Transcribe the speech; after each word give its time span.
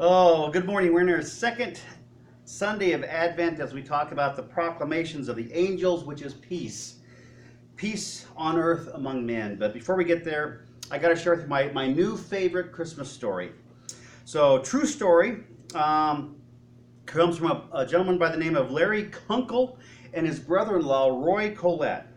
Oh, 0.00 0.48
good 0.52 0.64
morning. 0.64 0.92
We're 0.92 1.00
in 1.00 1.10
our 1.10 1.22
second 1.22 1.80
Sunday 2.44 2.92
of 2.92 3.02
Advent 3.02 3.58
as 3.58 3.74
we 3.74 3.82
talk 3.82 4.12
about 4.12 4.36
the 4.36 4.42
proclamations 4.44 5.28
of 5.28 5.34
the 5.34 5.52
angels, 5.52 6.04
which 6.04 6.22
is 6.22 6.34
peace. 6.34 7.00
Peace 7.74 8.26
on 8.36 8.56
earth 8.56 8.90
among 8.94 9.26
men. 9.26 9.56
But 9.56 9.74
before 9.74 9.96
we 9.96 10.04
get 10.04 10.22
there, 10.22 10.66
I 10.92 10.98
got 10.98 11.08
to 11.08 11.16
share 11.16 11.34
with 11.34 11.42
you 11.42 11.48
my, 11.48 11.72
my 11.72 11.88
new 11.88 12.16
favorite 12.16 12.70
Christmas 12.70 13.10
story. 13.10 13.50
So, 14.24 14.60
true 14.60 14.86
story 14.86 15.38
um, 15.74 16.36
comes 17.04 17.36
from 17.36 17.50
a, 17.50 17.68
a 17.78 17.84
gentleman 17.84 18.18
by 18.18 18.30
the 18.30 18.38
name 18.38 18.54
of 18.54 18.70
Larry 18.70 19.10
Kunkel 19.26 19.80
and 20.14 20.24
his 20.24 20.38
brother 20.38 20.78
in 20.78 20.86
law, 20.86 21.08
Roy 21.08 21.56
Collette. 21.56 22.07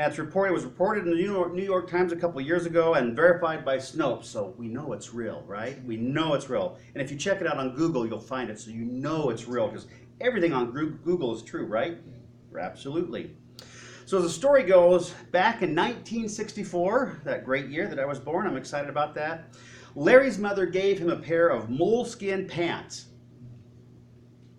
It's 0.00 0.16
reported, 0.16 0.52
it 0.52 0.54
was 0.54 0.64
reported 0.64 1.04
in 1.04 1.10
the 1.10 1.16
New 1.16 1.32
York, 1.32 1.52
New 1.52 1.64
York 1.64 1.90
Times 1.90 2.12
a 2.12 2.16
couple 2.16 2.40
years 2.40 2.66
ago 2.66 2.94
and 2.94 3.16
verified 3.16 3.64
by 3.64 3.78
Snopes. 3.78 4.26
So 4.26 4.54
we 4.56 4.68
know 4.68 4.92
it's 4.92 5.12
real, 5.12 5.42
right? 5.44 5.84
We 5.84 5.96
know 5.96 6.34
it's 6.34 6.48
real. 6.48 6.78
And 6.94 7.02
if 7.02 7.10
you 7.10 7.16
check 7.16 7.40
it 7.40 7.48
out 7.48 7.56
on 7.56 7.74
Google, 7.74 8.06
you'll 8.06 8.20
find 8.20 8.48
it. 8.48 8.60
So 8.60 8.70
you 8.70 8.84
know 8.84 9.30
it's 9.30 9.48
real 9.48 9.66
because 9.66 9.88
everything 10.20 10.52
on 10.52 10.70
Google 10.70 11.34
is 11.34 11.42
true, 11.42 11.66
right? 11.66 11.98
Absolutely. 12.56 13.32
So 14.06 14.22
the 14.22 14.30
story 14.30 14.62
goes, 14.62 15.10
back 15.32 15.62
in 15.62 15.74
1964, 15.74 17.22
that 17.24 17.44
great 17.44 17.66
year 17.66 17.88
that 17.88 17.98
I 17.98 18.06
was 18.06 18.20
born, 18.20 18.46
I'm 18.46 18.56
excited 18.56 18.88
about 18.88 19.16
that. 19.16 19.52
Larry's 19.96 20.38
mother 20.38 20.64
gave 20.64 21.00
him 21.00 21.10
a 21.10 21.16
pair 21.16 21.48
of 21.48 21.70
moleskin 21.70 22.46
pants. 22.46 23.06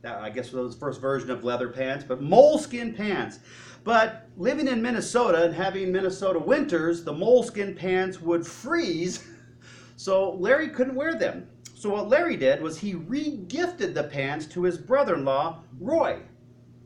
That, 0.02 0.22
I 0.22 0.30
guess 0.30 0.52
was 0.52 0.76
the 0.76 0.80
first 0.80 1.02
version 1.02 1.30
of 1.30 1.44
leather 1.44 1.70
pants, 1.70 2.06
but 2.08 2.22
moleskin 2.22 2.94
pants. 2.94 3.40
But 3.84 4.30
living 4.38 4.68
in 4.68 4.82
Minnesota 4.82 5.44
and 5.44 5.54
having 5.54 5.92
Minnesota 5.92 6.40
winters, 6.40 7.04
the 7.04 7.14
moleskin 7.14 7.76
pants 7.76 8.22
would 8.22 8.46
freeze, 8.46 9.28
so 9.98 10.32
Larry 10.36 10.70
couldn't 10.70 10.96
wear 10.96 11.16
them. 11.16 11.48
So 11.76 11.92
what 11.92 12.10
Larry 12.10 12.36
did 12.36 12.62
was 12.62 12.78
he 12.78 12.96
re-gifted 12.96 13.96
the 13.96 14.04
pants 14.04 14.46
to 14.48 14.64
his 14.64 14.78
brother-in-law, 14.78 15.64
Roy, 15.80 16.20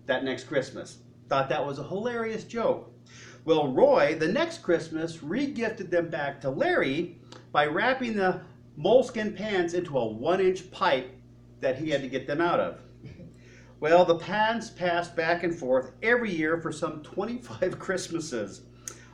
that 0.06 0.24
next 0.24 0.44
Christmas. 0.44 1.00
Thought 1.30 1.50
that 1.50 1.66
was 1.66 1.80
a 1.80 1.88
hilarious 1.88 2.44
joke. 2.44 2.92
Well, 3.44 3.74
Roy, 3.74 4.16
the 4.20 4.28
next 4.28 4.62
Christmas, 4.62 5.24
re-gifted 5.24 5.90
them 5.90 6.10
back 6.10 6.40
to 6.42 6.50
Larry 6.52 7.18
by 7.52 7.66
wrapping 7.66 8.16
the 8.16 8.42
moleskin 8.76 9.34
pants 9.34 9.74
into 9.74 9.98
a 9.98 10.06
one-inch 10.06 10.70
pipe 10.70 11.12
that 11.60 11.78
he 11.78 11.90
had 11.90 12.02
to 12.02 12.08
get 12.08 12.28
them 12.28 12.40
out 12.40 12.60
of. 12.60 12.83
Well, 13.84 14.06
the 14.06 14.16
pans 14.16 14.70
passed 14.70 15.14
back 15.14 15.44
and 15.44 15.54
forth 15.54 15.92
every 16.02 16.34
year 16.34 16.58
for 16.62 16.72
some 16.72 17.04
25 17.04 17.78
Christmases. 17.80 18.62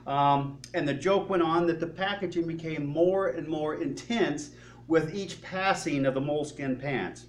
Um, 0.05 0.59
and 0.75 0.87
the 0.87 0.93
joke 0.93 1.27
went 1.27 1.41
on 1.41 1.65
that 1.65 1.79
the 1.79 1.87
packaging 1.87 2.45
became 2.45 2.85
more 2.85 3.29
and 3.29 3.47
more 3.47 3.81
intense 3.81 4.51
with 4.87 5.15
each 5.15 5.41
passing 5.41 6.05
of 6.05 6.13
the 6.13 6.21
moleskin 6.21 6.75
pants. 6.75 7.25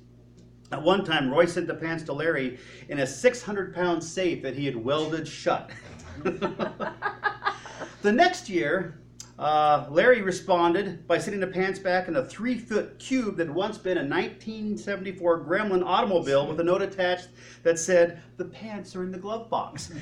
At 0.71 0.83
one 0.83 1.03
time, 1.03 1.31
Roy 1.31 1.47
sent 1.47 1.67
the 1.67 1.77
pants 1.77 2.03
to 2.05 2.13
Larry 2.13 2.59
in 2.91 2.99
a 2.99 3.07
600 3.07 3.75
pound 3.75 4.05
safe 4.05 4.43
that 4.43 4.55
he 4.55 4.67
had 4.67 4.77
welded 4.77 5.27
shut. 5.27 5.71
the 6.23 6.93
next 8.05 8.51
year, 8.51 9.00
uh, 9.41 9.87
Larry 9.89 10.21
responded 10.21 11.09
by 11.09 11.17
sending 11.17 11.41
the 11.41 11.47
pants 11.47 11.79
back 11.79 12.09
in 12.09 12.17
a 12.17 12.25
three 12.25 12.59
foot 12.59 12.99
cube 12.99 13.39
that 13.39 13.47
had 13.47 13.57
once 13.57 13.79
been 13.79 13.97
a 13.97 14.03
1974 14.03 15.45
Gremlin 15.47 15.83
automobile 15.83 16.47
with 16.47 16.61
a 16.61 16.63
note 16.63 16.83
attached 16.83 17.29
that 17.63 17.79
said, 17.79 18.23
The 18.37 18.45
pants 18.45 18.95
are 18.95 19.03
in 19.03 19.11
the 19.11 19.19
glove 19.19 19.49
box. 19.49 19.93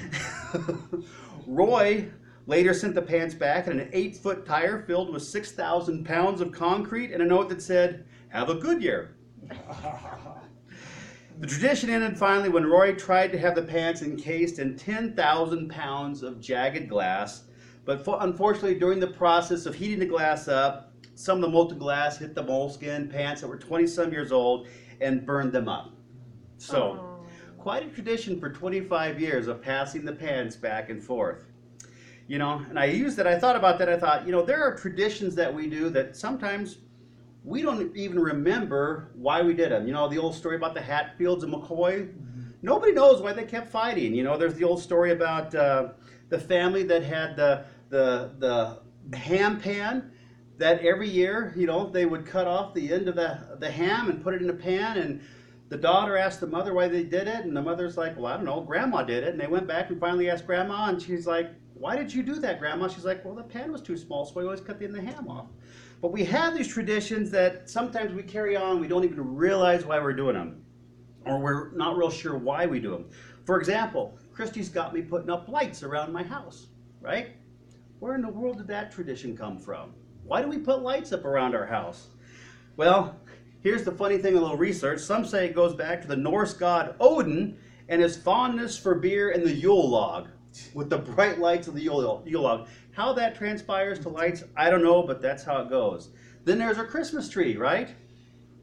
Roy 1.47 2.09
later 2.49 2.75
sent 2.75 2.97
the 2.97 3.03
pants 3.03 3.33
back 3.33 3.69
in 3.69 3.79
an 3.79 3.89
eight 3.93 4.17
foot 4.17 4.45
tire 4.45 4.83
filled 4.83 5.13
with 5.13 5.23
6,000 5.23 6.05
pounds 6.05 6.41
of 6.41 6.51
concrete 6.51 7.13
and 7.13 7.23
a 7.23 7.27
note 7.27 7.49
that 7.51 7.63
said, 7.63 8.07
Have 8.31 8.51
a 8.51 8.57
good 8.57 8.83
year. 8.83 9.15
The 11.41 11.47
tradition 11.47 11.89
ended 11.89 12.19
finally 12.19 12.49
when 12.49 12.67
Roy 12.67 12.95
tried 12.95 13.31
to 13.31 13.39
have 13.39 13.55
the 13.55 13.63
pants 13.63 14.03
encased 14.03 14.59
in 14.59 14.77
10,000 14.77 15.69
pounds 15.69 16.25
of 16.25 16.41
jagged 16.41 16.89
glass 16.89 17.45
but 17.89 18.05
for, 18.05 18.19
unfortunately, 18.21 18.75
during 18.75 19.01
the 19.01 19.07
process 19.07 19.65
of 19.65 19.75
heating 19.75 19.99
the 19.99 20.05
glass 20.05 20.47
up, 20.47 20.93
some 21.15 21.39
of 21.39 21.41
the 21.41 21.49
molten 21.49 21.79
glass 21.79 22.19
hit 22.19 22.35
the 22.35 22.43
moleskin 22.43 23.09
pants 23.09 23.41
that 23.41 23.49
were 23.49 23.57
20 23.57 23.87
some 23.87 24.13
years 24.13 24.31
old 24.31 24.69
and 25.01 25.25
burned 25.25 25.53
them 25.53 25.71
up. 25.71 25.95
So, 26.59 27.23
oh. 27.23 27.27
quite 27.57 27.87
a 27.87 27.89
tradition 27.89 28.39
for 28.39 28.51
25 28.51 29.19
years 29.19 29.49
of 29.49 29.63
passing 29.63 30.05
the 30.05 30.13
pants 30.13 30.55
back 30.55 30.91
and 30.91 31.03
forth. 31.03 31.47
You 32.27 32.37
know, 32.37 32.63
and 32.69 32.79
I 32.79 32.85
used 32.85 33.17
that, 33.17 33.27
I 33.27 33.39
thought 33.39 33.57
about 33.57 33.79
that, 33.79 33.89
I 33.89 33.99
thought, 33.99 34.27
you 34.27 34.33
know, 34.33 34.43
there 34.43 34.63
are 34.63 34.77
traditions 34.77 35.35
that 35.37 35.55
we 35.55 35.67
do 35.67 35.89
that 35.89 36.15
sometimes 36.15 36.81
we 37.43 37.63
don't 37.63 37.97
even 37.97 38.19
remember 38.19 39.13
why 39.15 39.41
we 39.41 39.55
did 39.55 39.73
them. 39.73 39.87
You 39.87 39.95
know, 39.95 40.11
the 40.11 40.19
old 40.19 40.35
story 40.35 40.57
about 40.57 40.75
the 40.75 40.83
Hatfields 40.83 41.43
and 41.43 41.55
McCoy. 41.55 42.03
Mm-hmm. 42.03 42.43
Nobody 42.61 42.93
knows 42.93 43.23
why 43.23 43.33
they 43.33 43.45
kept 43.45 43.71
fighting. 43.71 44.15
You 44.15 44.25
know, 44.25 44.37
there's 44.37 44.57
the 44.57 44.65
old 44.65 44.83
story 44.83 45.13
about 45.13 45.55
uh, 45.55 45.93
the 46.29 46.39
family 46.39 46.83
that 46.83 47.03
had 47.03 47.37
the 47.37 47.65
the 47.89 48.33
the 48.39 49.17
ham 49.17 49.61
pan 49.61 50.13
that 50.59 50.81
every 50.81 51.09
year, 51.09 51.53
you 51.57 51.67
know, 51.67 51.89
they 51.89 52.05
would 52.05 52.27
cut 52.27 52.47
off 52.47 52.75
the 52.75 52.93
end 52.93 53.09
of 53.09 53.15
the 53.15 53.57
the 53.59 53.71
ham 53.71 54.11
and 54.11 54.23
put 54.23 54.35
it 54.35 54.43
in 54.43 54.51
a 54.51 54.55
pan 54.55 54.99
and 54.99 55.21
the 55.69 55.77
daughter 55.77 56.17
asked 56.17 56.41
the 56.41 56.47
mother 56.47 56.73
why 56.73 56.89
they 56.89 57.03
did 57.03 57.29
it 57.29 57.45
and 57.45 57.57
the 57.57 57.63
mother's 57.63 57.97
like, 57.97 58.17
"Well, 58.17 58.27
I 58.27 58.37
don't 58.37 58.45
know, 58.45 58.61
grandma 58.61 59.03
did 59.03 59.23
it." 59.23 59.31
And 59.31 59.41
they 59.41 59.47
went 59.47 59.67
back 59.67 59.91
and 59.91 60.01
finally 60.01 60.31
asked 60.31 60.47
grandma 60.47 60.89
and 60.89 61.01
she's 61.01 61.27
like, 61.27 61.51
"Why 61.75 61.97
did 61.97 62.13
you 62.13 62.23
do 62.23 62.37
that, 62.37 62.59
grandma?" 62.59 62.89
She's 62.89 63.05
like, 63.05 63.25
"Well, 63.25 63.35
the 63.35 63.43
pan 63.43 63.71
was 63.71 63.83
too 63.83 63.97
small, 63.97 64.25
so 64.25 64.35
we 64.37 64.45
always 64.45 64.61
cut 64.61 64.79
the 64.79 64.87
end 64.87 64.97
of 64.97 65.05
the 65.05 65.11
ham 65.13 65.29
off." 65.29 65.47
But 66.01 66.13
we 66.13 66.25
have 66.25 66.57
these 66.57 66.69
traditions 66.69 67.31
that 67.33 67.69
sometimes 67.69 68.15
we 68.15 68.23
carry 68.23 68.57
on, 68.57 68.81
we 68.81 68.89
don't 68.89 69.05
even 69.05 69.35
realize 69.37 69.85
why 69.85 69.99
we're 69.99 70.13
doing 70.13 70.35
them. 70.35 70.65
Or 71.27 71.39
we're 71.39 71.73
not 71.73 71.97
real 71.97 72.11
sure 72.11 72.39
why 72.39 72.67
we 72.67 72.81
do 72.81 72.93
them. 72.93 73.11
For 73.45 73.59
example, 73.59 74.19
Christy's 74.33 74.69
got 74.69 74.95
me 74.95 75.03
putting 75.03 75.29
up 75.29 75.49
lights 75.49 75.83
around 75.83 76.13
my 76.13 76.23
house, 76.23 76.69
right? 77.01 77.38
Where 78.01 78.15
in 78.15 78.23
the 78.23 78.29
world 78.29 78.59
did 78.59 78.69
that 78.69 78.93
tradition 78.93 79.37
come 79.37 79.59
from? 79.59 79.93
Why 80.25 80.41
do 80.41 80.49
we 80.49 80.59
put 80.59 80.83
lights 80.83 81.13
up 81.13 81.25
around 81.25 81.57
our 81.57 81.67
house? 81.67 82.09
Well, 82.77 83.17
here's 83.61 83.83
the 83.83 83.91
funny 83.91 84.19
thing 84.19 84.37
a 84.37 84.41
little 84.41 84.57
research. 84.57 85.01
Some 85.01 85.25
say 85.25 85.47
it 85.47 85.55
goes 85.55 85.75
back 85.75 86.01
to 86.03 86.09
the 86.09 86.17
Norse 86.17 86.53
god 86.53 86.95
Odin 87.01 87.59
and 87.89 88.01
his 88.01 88.17
fondness 88.17 88.79
for 88.79 88.95
beer 88.95 89.31
and 89.31 89.45
the 89.45 89.53
Yule 89.53 89.89
log 89.89 90.29
with 90.75 90.91
the 90.91 90.99
bright 90.99 91.41
lights 91.41 91.67
of 91.67 91.75
the 91.75 91.83
Yule, 91.83 92.23
Yule 92.25 92.43
log. 92.43 92.69
How 92.93 93.13
that 93.15 93.35
transpires 93.35 93.99
to 94.01 94.09
lights, 94.09 94.45
I 94.57 94.71
don't 94.71 94.85
know, 94.85 95.03
but 95.03 95.21
that's 95.21 95.43
how 95.43 95.63
it 95.63 95.71
goes. 95.71 96.11
Then 96.45 96.59
there's 96.59 96.79
our 96.79 96.87
Christmas 96.87 97.29
tree, 97.29 97.57
right? 97.57 97.95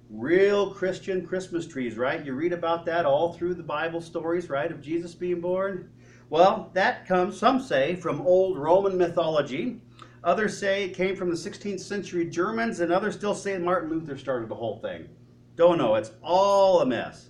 Real 0.09 0.73
Christian 0.73 1.25
Christmas 1.25 1.67
trees, 1.67 1.97
right? 1.97 2.23
You 2.23 2.33
read 2.33 2.53
about 2.53 2.85
that 2.85 3.05
all 3.05 3.33
through 3.33 3.55
the 3.55 3.63
Bible 3.63 4.01
stories, 4.01 4.49
right, 4.49 4.71
of 4.71 4.81
Jesus 4.81 5.13
being 5.13 5.41
born. 5.41 5.89
Well, 6.29 6.71
that 6.73 7.07
comes, 7.07 7.37
some 7.37 7.61
say, 7.61 7.95
from 7.95 8.21
old 8.21 8.57
Roman 8.57 8.97
mythology. 8.97 9.79
Others 10.23 10.57
say 10.57 10.85
it 10.85 10.95
came 10.95 11.15
from 11.15 11.29
the 11.29 11.35
16th 11.35 11.79
century 11.79 12.25
Germans, 12.25 12.79
and 12.79 12.91
others 12.91 13.15
still 13.15 13.35
say 13.35 13.57
Martin 13.59 13.91
Luther 13.91 14.17
started 14.17 14.49
the 14.49 14.55
whole 14.55 14.77
thing. 14.79 15.07
Don't 15.55 15.77
know, 15.77 15.95
it's 15.95 16.11
all 16.23 16.81
a 16.81 16.85
mess. 16.85 17.29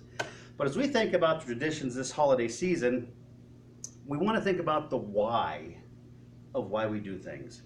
But 0.56 0.66
as 0.66 0.76
we 0.76 0.86
think 0.86 1.12
about 1.12 1.40
the 1.40 1.46
traditions 1.46 1.94
this 1.94 2.10
holiday 2.10 2.48
season, 2.48 3.08
we 4.06 4.16
want 4.16 4.38
to 4.38 4.42
think 4.42 4.60
about 4.60 4.88
the 4.88 4.96
why 4.96 5.76
of 6.54 6.70
why 6.70 6.86
we 6.86 6.98
do 6.98 7.18
things. 7.18 7.62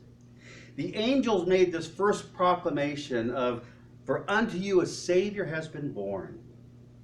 The 0.75 0.95
angels 0.97 1.47
made 1.47 1.71
this 1.71 1.87
first 1.87 2.33
proclamation 2.33 3.31
of, 3.31 3.65
For 4.05 4.29
unto 4.29 4.59
you 4.59 4.81
a 4.81 4.87
Savior 4.87 5.45
has 5.45 5.69
been 5.69 5.93
born, 5.93 6.41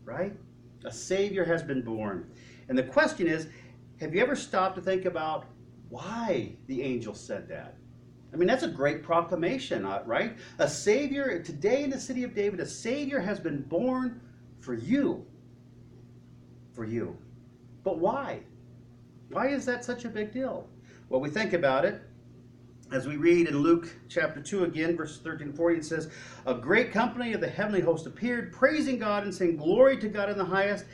right? 0.04 0.36
A 0.84 0.92
Savior 0.92 1.44
has 1.44 1.62
been 1.62 1.82
born. 1.82 2.28
And 2.68 2.76
the 2.76 2.82
question 2.82 3.28
is, 3.28 3.46
have 4.00 4.14
you 4.14 4.20
ever 4.20 4.36
stopped 4.36 4.76
to 4.76 4.82
think 4.82 5.04
about 5.04 5.46
why 5.88 6.52
the 6.66 6.82
angel 6.82 7.14
said 7.14 7.48
that? 7.48 7.76
I 8.32 8.36
mean, 8.36 8.48
that's 8.48 8.64
a 8.64 8.68
great 8.68 9.02
proclamation, 9.02 9.86
uh, 9.86 10.02
right? 10.04 10.36
A 10.58 10.68
Savior, 10.68 11.42
today 11.42 11.84
in 11.84 11.90
the 11.90 11.98
city 11.98 12.22
of 12.22 12.34
David, 12.34 12.60
a 12.60 12.66
Savior 12.66 13.20
has 13.20 13.40
been 13.40 13.62
born 13.62 14.20
for 14.60 14.74
you. 14.74 15.24
For 16.74 16.84
you. 16.84 17.16
But 17.84 17.98
why? 17.98 18.40
Why 19.30 19.48
is 19.48 19.64
that 19.66 19.84
such 19.84 20.04
a 20.04 20.08
big 20.08 20.32
deal? 20.32 20.68
Well, 21.08 21.20
we 21.20 21.30
think 21.30 21.52
about 21.52 21.84
it. 21.84 22.02
As 22.92 23.06
we 23.06 23.16
read 23.16 23.48
in 23.48 23.58
Luke 23.58 23.88
chapter 24.08 24.40
2 24.40 24.64
again, 24.64 24.96
verses 24.96 25.18
13 25.18 25.48
and 25.48 25.56
14, 25.56 25.80
it 25.80 25.84
says, 25.84 26.10
A 26.44 26.54
great 26.54 26.92
company 26.92 27.32
of 27.32 27.40
the 27.40 27.48
heavenly 27.48 27.80
host 27.80 28.06
appeared, 28.06 28.52
praising 28.52 28.98
God 28.98 29.24
and 29.24 29.34
saying, 29.34 29.56
Glory 29.56 29.96
to 29.98 30.08
God 30.08 30.28
in 30.28 30.36
the 30.36 30.44
highest, 30.44 30.84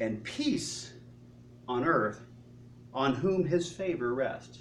and 0.00 0.22
peace 0.24 0.92
on 1.68 1.84
earth 1.84 2.20
on 2.94 3.14
whom 3.14 3.44
his 3.44 3.70
favor 3.70 4.14
rests. 4.14 4.58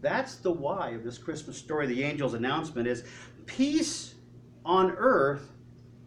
That's 0.00 0.36
the 0.36 0.50
why 0.52 0.90
of 0.90 1.04
this 1.04 1.18
Christmas 1.18 1.56
story. 1.56 1.86
The 1.86 2.04
angel's 2.04 2.34
announcement 2.34 2.88
is 2.88 3.04
peace 3.46 4.14
on 4.64 4.90
earth, 4.92 5.52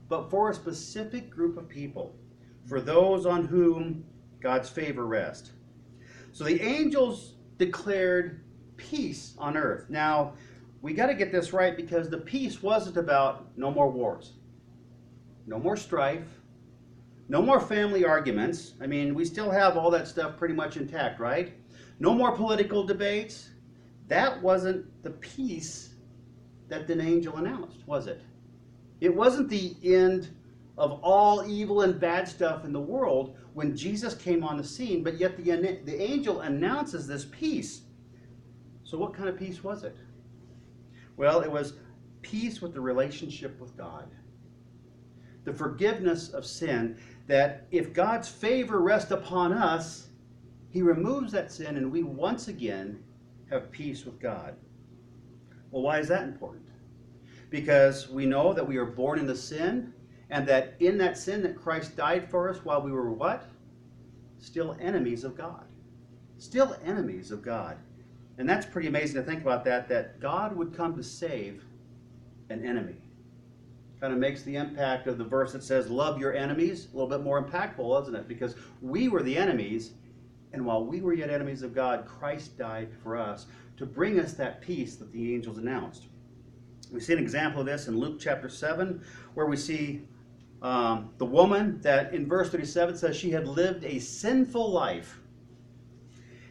but 0.09 0.29
for 0.29 0.49
a 0.49 0.53
specific 0.53 1.29
group 1.29 1.57
of 1.57 1.69
people, 1.69 2.15
for 2.65 2.81
those 2.81 3.25
on 3.25 3.45
whom 3.45 4.05
God's 4.41 4.69
favor 4.69 5.05
rests. 5.05 5.51
So 6.33 6.43
the 6.43 6.61
angels 6.61 7.35
declared 7.57 8.43
peace 8.77 9.35
on 9.37 9.55
earth. 9.57 9.89
Now, 9.89 10.33
we 10.81 10.93
got 10.93 11.07
to 11.07 11.15
get 11.15 11.31
this 11.31 11.53
right 11.53 11.75
because 11.75 12.09
the 12.09 12.17
peace 12.17 12.61
wasn't 12.61 12.97
about 12.97 13.57
no 13.57 13.71
more 13.71 13.89
wars. 13.89 14.33
no 15.47 15.59
more 15.59 15.77
strife, 15.77 16.27
no 17.27 17.41
more 17.41 17.59
family 17.59 18.05
arguments. 18.05 18.73
I 18.81 18.87
mean, 18.87 19.15
we 19.15 19.25
still 19.25 19.49
have 19.49 19.77
all 19.77 19.89
that 19.91 20.07
stuff 20.07 20.37
pretty 20.37 20.53
much 20.53 20.77
intact, 20.77 21.19
right? 21.19 21.53
No 21.99 22.13
more 22.13 22.31
political 22.35 22.83
debates. 22.83 23.49
That 24.07 24.41
wasn't 24.41 24.85
the 25.03 25.11
peace 25.11 25.95
that 26.67 26.87
the 26.87 26.99
angel 27.01 27.37
announced, 27.37 27.85
was 27.87 28.07
it? 28.07 28.21
It 29.01 29.13
wasn't 29.13 29.49
the 29.49 29.75
end 29.83 30.29
of 30.77 30.99
all 31.03 31.47
evil 31.47 31.81
and 31.81 31.99
bad 31.99 32.27
stuff 32.27 32.65
in 32.65 32.73
the 32.73 32.79
world 32.79 33.37
when 33.53 33.75
Jesus 33.75 34.13
came 34.13 34.43
on 34.43 34.57
the 34.57 34.63
scene, 34.63 35.03
but 35.03 35.17
yet 35.17 35.37
the, 35.37 35.79
the 35.85 36.01
angel 36.01 36.41
announces 36.41 37.07
this 37.07 37.25
peace. 37.31 37.81
So, 38.83 38.97
what 38.97 39.13
kind 39.13 39.29
of 39.29 39.37
peace 39.37 39.63
was 39.63 39.83
it? 39.83 39.95
Well, 41.17 41.41
it 41.41 41.51
was 41.51 41.73
peace 42.21 42.61
with 42.61 42.73
the 42.73 42.81
relationship 42.81 43.59
with 43.59 43.75
God, 43.77 44.09
the 45.45 45.53
forgiveness 45.53 46.29
of 46.29 46.45
sin, 46.45 46.97
that 47.27 47.67
if 47.71 47.93
God's 47.93 48.27
favor 48.27 48.81
rests 48.81 49.11
upon 49.11 49.53
us, 49.53 50.07
He 50.69 50.81
removes 50.81 51.31
that 51.31 51.51
sin 51.51 51.77
and 51.77 51.91
we 51.91 52.03
once 52.03 52.47
again 52.47 53.03
have 53.49 53.71
peace 53.71 54.05
with 54.05 54.19
God. 54.19 54.55
Well, 55.71 55.81
why 55.81 55.99
is 55.99 56.07
that 56.07 56.23
important? 56.23 56.67
Because 57.49 58.09
we 58.09 58.25
know 58.25 58.53
that 58.53 58.67
we 58.67 58.77
are 58.77 58.85
born 58.85 59.19
into 59.19 59.35
sin 59.35 59.93
and 60.29 60.47
that 60.47 60.75
in 60.79 60.97
that 60.97 61.17
sin 61.17 61.43
that 61.43 61.55
Christ 61.55 61.95
died 61.95 62.29
for 62.29 62.49
us 62.49 62.63
while 62.63 62.81
we 62.81 62.91
were 62.91 63.11
what? 63.11 63.45
Still 64.39 64.75
enemies 64.79 65.23
of 65.23 65.37
God. 65.37 65.65
Still 66.37 66.75
enemies 66.83 67.31
of 67.31 67.41
God. 67.41 67.77
And 68.37 68.47
that's 68.49 68.65
pretty 68.65 68.87
amazing 68.87 69.15
to 69.15 69.23
think 69.23 69.41
about 69.41 69.63
that, 69.65 69.87
that 69.89 70.19
God 70.19 70.55
would 70.55 70.75
come 70.75 70.95
to 70.95 71.03
save 71.03 71.63
an 72.49 72.65
enemy. 72.65 72.97
Kind 74.05 74.13
of 74.13 74.19
makes 74.19 74.43
the 74.43 74.55
impact 74.55 75.07
of 75.07 75.17
the 75.17 75.23
verse 75.23 75.51
that 75.53 75.63
says, 75.63 75.89
Love 75.89 76.19
your 76.19 76.35
enemies, 76.35 76.89
a 76.93 76.95
little 76.95 77.09
bit 77.09 77.23
more 77.23 77.43
impactful, 77.43 78.03
isn't 78.03 78.13
it? 78.13 78.27
Because 78.27 78.53
we 78.79 79.07
were 79.07 79.23
the 79.23 79.35
enemies, 79.35 79.93
and 80.53 80.63
while 80.63 80.85
we 80.85 81.01
were 81.01 81.15
yet 81.15 81.31
enemies 81.31 81.63
of 81.63 81.73
God, 81.73 82.05
Christ 82.05 82.55
died 82.55 82.89
for 83.01 83.17
us 83.17 83.47
to 83.77 83.87
bring 83.87 84.19
us 84.19 84.33
that 84.33 84.61
peace 84.61 84.95
that 84.97 85.11
the 85.11 85.33
angels 85.33 85.57
announced. 85.57 86.03
We 86.91 86.99
see 86.99 87.13
an 87.13 87.19
example 87.19 87.61
of 87.61 87.65
this 87.65 87.87
in 87.87 87.97
Luke 87.97 88.19
chapter 88.19 88.47
7, 88.47 89.03
where 89.33 89.47
we 89.47 89.57
see 89.57 90.03
um, 90.61 91.09
the 91.17 91.25
woman 91.25 91.81
that 91.81 92.13
in 92.13 92.27
verse 92.27 92.51
37 92.51 92.97
says 92.97 93.17
she 93.17 93.31
had 93.31 93.47
lived 93.47 93.83
a 93.85 93.97
sinful 93.97 94.69
life. 94.69 95.19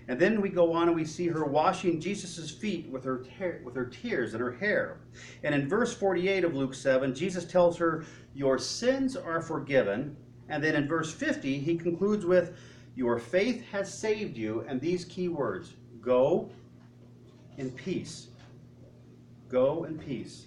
And 0.09 0.21
then 0.21 0.41
we 0.41 0.51
go 0.51 0.73
on 0.73 0.89
and 0.89 0.97
we 0.97 1.05
see 1.05 1.29
her 1.29 1.45
washing 1.45 2.01
Jesus' 2.01 2.51
feet 2.51 2.89
with 2.91 3.05
her, 3.05 3.25
with 3.65 3.75
her 3.75 3.87
tears 3.87 4.35
and 4.35 4.43
her 4.43 4.53
hair. 4.53 4.99
And 5.43 5.55
in 5.55 5.69
verse 5.69 5.95
48 5.95 6.45
of 6.45 6.55
Luke 6.55 6.75
7, 6.75 7.15
Jesus 7.15 7.45
tells 7.45 7.79
her, 7.79 8.05
Your 8.35 8.59
sins 8.59 9.17
are 9.17 9.41
forgiven. 9.41 10.17
And 10.49 10.63
then 10.63 10.75
in 10.75 10.87
verse 10.87 11.13
50, 11.13 11.59
he 11.59 11.77
concludes 11.77 12.27
with, 12.27 12.57
Your 12.95 13.19
faith 13.19 13.65
has 13.73 13.93
saved 13.93 14.37
you. 14.37 14.65
And 14.69 14.79
these 14.79 15.07
key 15.07 15.29
words 15.29 15.73
go 16.03 16.51
in 17.57 17.71
peace. 17.71 18.29
Go 19.49 19.85
in 19.85 19.99
peace. 19.99 20.47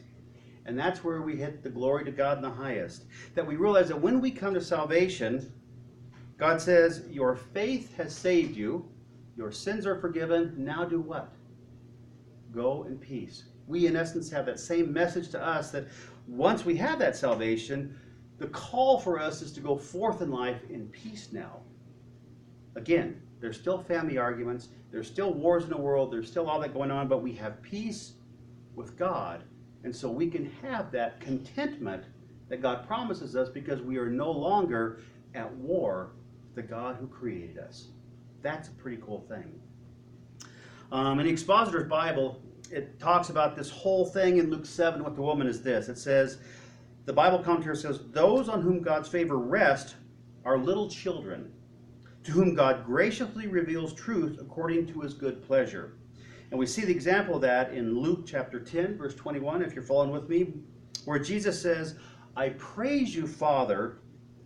And 0.68 0.78
that's 0.78 1.04
where 1.04 1.22
we 1.22 1.38
hit 1.38 1.64
the 1.64 1.70
glory 1.70 2.06
to 2.06 2.12
God 2.12 2.38
in 2.38 2.44
the 2.44 2.50
highest. 2.50 3.06
That 3.34 3.48
we 3.48 3.56
realize 3.56 3.88
that 3.88 4.00
when 4.00 4.22
we 4.22 4.30
come 4.30 4.54
to 4.54 4.62
salvation, 4.62 5.52
God 6.38 6.62
says, 6.62 7.04
Your 7.10 7.36
faith 7.36 7.96
has 7.98 8.16
saved 8.16 8.56
you, 8.56 8.86
your 9.38 9.52
sins 9.52 9.86
are 9.86 10.00
forgiven. 10.00 10.54
Now 10.58 10.84
do 10.84 11.00
what? 11.00 11.34
Go 12.52 12.84
in 12.84 12.98
peace. 12.98 13.44
We, 13.68 13.88
in 13.88 13.96
essence, 13.96 14.30
have 14.32 14.46
that 14.48 14.60
same 14.60 14.92
message 14.92 15.30
to 15.30 15.46
us 15.46 15.72
that 15.72 15.88
once 16.28 16.66
we 16.66 16.76
have 16.78 17.00
that 17.00 17.16
salvation, 17.16 17.98
the 18.40 18.48
call 18.48 19.00
for 19.00 19.20
us 19.20 19.42
is 19.42 19.52
to 19.54 19.62
go 19.62 19.78
forth 19.78 20.22
in 20.22 20.32
life 20.32 20.62
in 20.70 20.88
peace 20.88 21.30
now. 21.32 21.62
Again, 22.76 23.22
there's 23.40 23.60
still 23.60 23.84
family 23.84 24.18
arguments, 24.18 24.70
there's 24.92 25.08
still 25.08 25.34
wars 25.34 25.64
in 25.64 25.70
the 25.70 25.78
world, 25.78 26.12
there's 26.12 26.30
still 26.30 26.50
all 26.50 26.60
that 26.62 26.74
going 26.74 26.92
on, 26.92 27.08
but 27.08 27.22
we 27.22 27.34
have 27.34 27.62
peace 27.62 28.14
with 28.76 28.98
God 28.98 29.44
and 29.84 29.96
so 29.96 30.10
we 30.10 30.30
can 30.30 30.52
have 30.62 30.92
that 30.92 31.22
contentment 31.22 32.04
that 32.50 32.62
God 32.62 32.88
promises 32.88 33.36
us 33.36 33.50
because 33.50 33.82
we 33.82 33.98
are 33.98 34.10
no 34.10 34.32
longer 34.32 35.00
at 35.34 35.50
war 35.56 36.12
with 36.44 36.56
the 36.56 36.62
God 36.62 36.98
who 37.00 37.08
created 37.08 37.58
us. 37.58 37.88
That's 38.42 38.68
a 38.68 38.72
pretty 38.72 39.02
cool 39.02 39.22
thing. 39.22 39.60
Um, 40.92 41.20
in 41.20 41.26
the 41.26 41.32
Expositor's 41.32 41.90
Bible, 41.90 42.42
it 42.72 43.00
talks 43.00 43.30
about 43.30 43.56
this 43.56 43.70
whole 43.70 44.06
thing 44.06 44.38
in 44.38 44.50
Luke 44.50 44.66
7 44.66 45.04
with 45.04 45.16
the 45.16 45.22
woman 45.22 45.48
is 45.48 45.62
this. 45.62 45.90
It 45.90 45.98
says, 45.98 46.40
the 47.06 47.14
Bible 47.14 47.40
commentary 47.40 47.78
says, 47.78 48.02
Those 48.12 48.50
on 48.50 48.62
whom 48.62 48.82
God's 48.82 49.08
favor 49.08 49.38
rests 49.38 49.96
are 50.46 50.58
little 50.58 50.90
children, 50.90 51.52
to 52.24 52.32
whom 52.32 52.54
God 52.54 52.86
graciously 52.86 53.48
reveals 53.48 53.94
truth 53.94 54.38
according 54.42 54.88
to 54.88 55.02
his 55.02 55.14
good 55.14 55.42
pleasure. 55.42 55.94
And 56.52 56.60
we 56.60 56.66
see 56.66 56.84
the 56.84 56.92
example 56.92 57.36
of 57.36 57.42
that 57.42 57.74
in 57.74 58.00
Luke 58.00 58.26
chapter 58.26 58.60
10, 58.60 58.98
verse 58.98 59.16
21, 59.16 59.62
if 59.62 59.74
you're 59.74 59.84
following 59.84 60.12
with 60.12 60.30
me, 60.30 60.54
where 61.06 61.20
Jesus 61.20 61.62
says, 61.62 61.96
I 62.36 62.50
praise 62.50 63.16
you, 63.16 63.28
Father, 63.28 64.00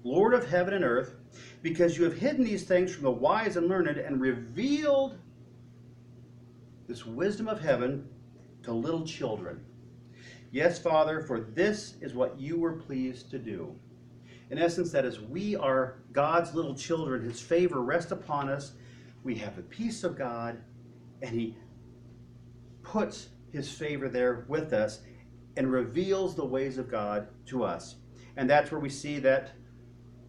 Lord 0.03 0.33
of 0.33 0.47
heaven 0.47 0.73
and 0.73 0.83
earth, 0.83 1.15
because 1.61 1.97
you 1.97 2.03
have 2.03 2.17
hidden 2.17 2.43
these 2.43 2.63
things 2.63 2.93
from 2.93 3.03
the 3.03 3.11
wise 3.11 3.57
and 3.57 3.67
learned 3.67 3.87
and 3.87 4.19
revealed 4.19 5.17
this 6.87 7.05
wisdom 7.05 7.47
of 7.47 7.61
heaven 7.61 8.07
to 8.63 8.71
little 8.71 9.05
children. 9.05 9.63
Yes, 10.51 10.79
Father, 10.79 11.21
for 11.21 11.39
this 11.39 11.95
is 12.01 12.13
what 12.13 12.39
you 12.39 12.59
were 12.59 12.73
pleased 12.73 13.29
to 13.31 13.39
do. 13.39 13.75
In 14.49 14.57
essence, 14.57 14.91
that 14.91 15.05
is, 15.05 15.21
we 15.21 15.55
are 15.55 15.99
God's 16.11 16.53
little 16.53 16.75
children. 16.75 17.23
His 17.23 17.39
favor 17.39 17.81
rests 17.81 18.11
upon 18.11 18.49
us. 18.49 18.73
We 19.23 19.35
have 19.35 19.55
the 19.55 19.61
peace 19.61 20.03
of 20.03 20.17
God, 20.17 20.57
and 21.21 21.33
He 21.33 21.55
puts 22.83 23.29
his 23.51 23.71
favor 23.71 24.09
there 24.09 24.45
with 24.47 24.73
us 24.73 25.01
and 25.57 25.71
reveals 25.71 26.35
the 26.35 26.45
ways 26.45 26.77
of 26.77 26.89
God 26.89 27.27
to 27.47 27.63
us. 27.63 27.95
And 28.37 28.49
that's 28.49 28.71
where 28.71 28.79
we 28.79 28.89
see 28.89 29.19
that 29.19 29.51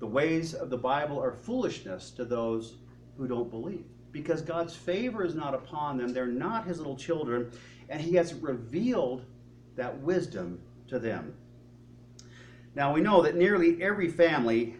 the 0.02 0.08
ways 0.08 0.52
of 0.52 0.68
the 0.68 0.76
Bible 0.76 1.22
are 1.22 1.30
foolishness 1.30 2.10
to 2.10 2.24
those 2.24 2.74
who 3.16 3.28
don't 3.28 3.48
believe. 3.48 3.84
Because 4.10 4.42
God's 4.42 4.74
favor 4.74 5.24
is 5.24 5.36
not 5.36 5.54
upon 5.54 5.96
them, 5.96 6.12
they're 6.12 6.26
not 6.26 6.66
his 6.66 6.78
little 6.78 6.96
children, 6.96 7.52
and 7.88 8.00
he 8.00 8.16
hasn't 8.16 8.42
revealed 8.42 9.24
that 9.76 9.96
wisdom 10.00 10.60
to 10.88 10.98
them. 10.98 11.32
Now 12.74 12.92
we 12.92 13.00
know 13.00 13.22
that 13.22 13.36
nearly 13.36 13.80
every 13.80 14.08
family 14.08 14.74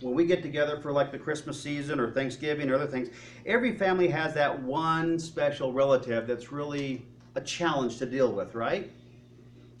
when 0.00 0.14
we 0.14 0.26
get 0.26 0.42
together 0.42 0.80
for 0.80 0.90
like 0.90 1.12
the 1.12 1.18
Christmas 1.18 1.62
season 1.62 2.00
or 2.00 2.10
Thanksgiving 2.10 2.70
or 2.70 2.74
other 2.74 2.88
things, 2.88 3.10
every 3.46 3.76
family 3.76 4.08
has 4.08 4.34
that 4.34 4.60
one 4.64 5.20
special 5.20 5.72
relative 5.72 6.26
that's 6.26 6.50
really 6.50 7.06
a 7.36 7.40
challenge 7.40 7.98
to 7.98 8.06
deal 8.06 8.32
with, 8.32 8.56
right? 8.56 8.90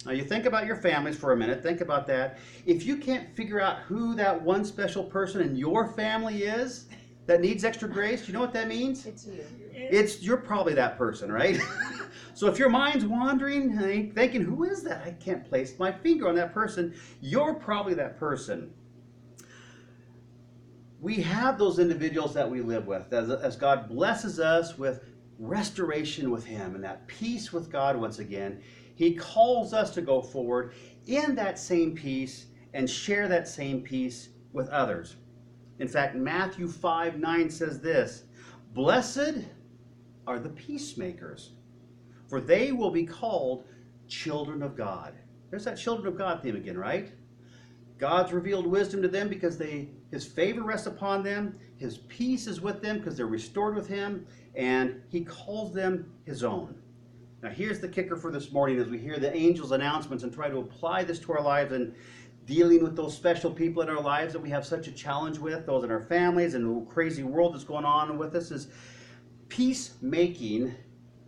Now 0.06 0.12
you 0.12 0.24
think 0.24 0.46
about 0.46 0.66
your 0.66 0.76
families 0.76 1.16
for 1.16 1.32
a 1.32 1.36
minute, 1.36 1.62
think 1.62 1.80
about 1.80 2.06
that. 2.06 2.38
If 2.66 2.86
you 2.86 2.96
can't 2.96 3.34
figure 3.34 3.60
out 3.60 3.80
who 3.80 4.14
that 4.14 4.40
one 4.40 4.64
special 4.64 5.04
person 5.04 5.40
in 5.40 5.56
your 5.56 5.88
family 5.92 6.44
is 6.44 6.86
that 7.26 7.40
needs 7.40 7.64
extra 7.64 7.88
grace, 7.88 8.26
you 8.26 8.32
know 8.32 8.40
what 8.40 8.52
that 8.52 8.68
means? 8.68 9.06
It's 9.06 9.26
you. 9.26 9.44
It's 9.72 10.22
you're 10.22 10.36
probably 10.38 10.74
that 10.74 10.96
person, 10.96 11.30
right? 11.30 11.60
so 12.34 12.46
if 12.46 12.58
your 12.58 12.70
mind's 12.70 13.04
wandering, 13.04 14.12
thinking, 14.14 14.42
who 14.42 14.64
is 14.64 14.82
that? 14.84 15.02
I 15.04 15.12
can't 15.12 15.44
place 15.48 15.78
my 15.78 15.92
finger 15.92 16.28
on 16.28 16.34
that 16.36 16.54
person. 16.54 16.94
You're 17.20 17.54
probably 17.54 17.94
that 17.94 18.18
person 18.18 18.72
we 21.00 21.16
have 21.16 21.58
those 21.58 21.78
individuals 21.78 22.34
that 22.34 22.50
we 22.50 22.60
live 22.60 22.86
with 22.86 23.12
as, 23.12 23.30
as 23.30 23.56
God 23.56 23.88
blesses 23.88 24.40
us 24.40 24.76
with 24.76 25.04
restoration 25.38 26.30
with 26.30 26.44
Him 26.44 26.74
and 26.74 26.82
that 26.82 27.06
peace 27.06 27.52
with 27.52 27.70
God 27.70 27.96
once 27.96 28.18
again. 28.18 28.60
He 28.98 29.14
calls 29.14 29.72
us 29.72 29.94
to 29.94 30.02
go 30.02 30.20
forward 30.20 30.72
in 31.06 31.36
that 31.36 31.56
same 31.56 31.94
peace 31.94 32.46
and 32.74 32.90
share 32.90 33.28
that 33.28 33.46
same 33.46 33.80
peace 33.80 34.30
with 34.52 34.68
others. 34.70 35.14
In 35.78 35.86
fact, 35.86 36.16
Matthew 36.16 36.66
5 36.66 37.16
9 37.16 37.48
says 37.48 37.78
this 37.78 38.24
Blessed 38.74 39.44
are 40.26 40.40
the 40.40 40.48
peacemakers, 40.48 41.52
for 42.26 42.40
they 42.40 42.72
will 42.72 42.90
be 42.90 43.06
called 43.06 43.66
children 44.08 44.64
of 44.64 44.76
God. 44.76 45.14
There's 45.48 45.64
that 45.64 45.78
children 45.78 46.08
of 46.08 46.18
God 46.18 46.42
theme 46.42 46.56
again, 46.56 46.76
right? 46.76 47.12
God's 47.98 48.32
revealed 48.32 48.66
wisdom 48.66 49.00
to 49.02 49.08
them 49.08 49.28
because 49.28 49.56
they 49.56 49.90
his 50.10 50.26
favor 50.26 50.62
rests 50.62 50.88
upon 50.88 51.22
them, 51.22 51.56
his 51.76 51.98
peace 51.98 52.48
is 52.48 52.60
with 52.60 52.82
them 52.82 52.98
because 52.98 53.16
they're 53.16 53.26
restored 53.26 53.76
with 53.76 53.86
him, 53.86 54.26
and 54.56 55.02
he 55.08 55.24
calls 55.24 55.72
them 55.72 56.10
his 56.24 56.42
own. 56.42 56.74
Now 57.42 57.50
here's 57.50 57.78
the 57.78 57.88
kicker 57.88 58.16
for 58.16 58.32
this 58.32 58.50
morning 58.50 58.78
as 58.78 58.88
we 58.88 58.98
hear 58.98 59.18
the 59.18 59.32
angel's 59.32 59.70
announcements 59.72 60.24
and 60.24 60.34
try 60.34 60.48
to 60.48 60.58
apply 60.58 61.04
this 61.04 61.20
to 61.20 61.32
our 61.32 61.42
lives 61.42 61.72
and 61.72 61.94
dealing 62.46 62.82
with 62.82 62.96
those 62.96 63.14
special 63.14 63.50
people 63.50 63.82
in 63.82 63.88
our 63.88 64.00
lives 64.00 64.32
that 64.32 64.40
we 64.40 64.50
have 64.50 64.66
such 64.66 64.88
a 64.88 64.92
challenge 64.92 65.38
with, 65.38 65.66
those 65.66 65.84
in 65.84 65.90
our 65.90 66.00
families 66.00 66.54
and 66.54 66.64
the 66.64 66.90
crazy 66.90 67.22
world 67.22 67.54
that's 67.54 67.62
going 67.62 67.84
on 67.84 68.18
with 68.18 68.34
us 68.34 68.50
is 68.50 68.68
peacemaking 69.48 70.74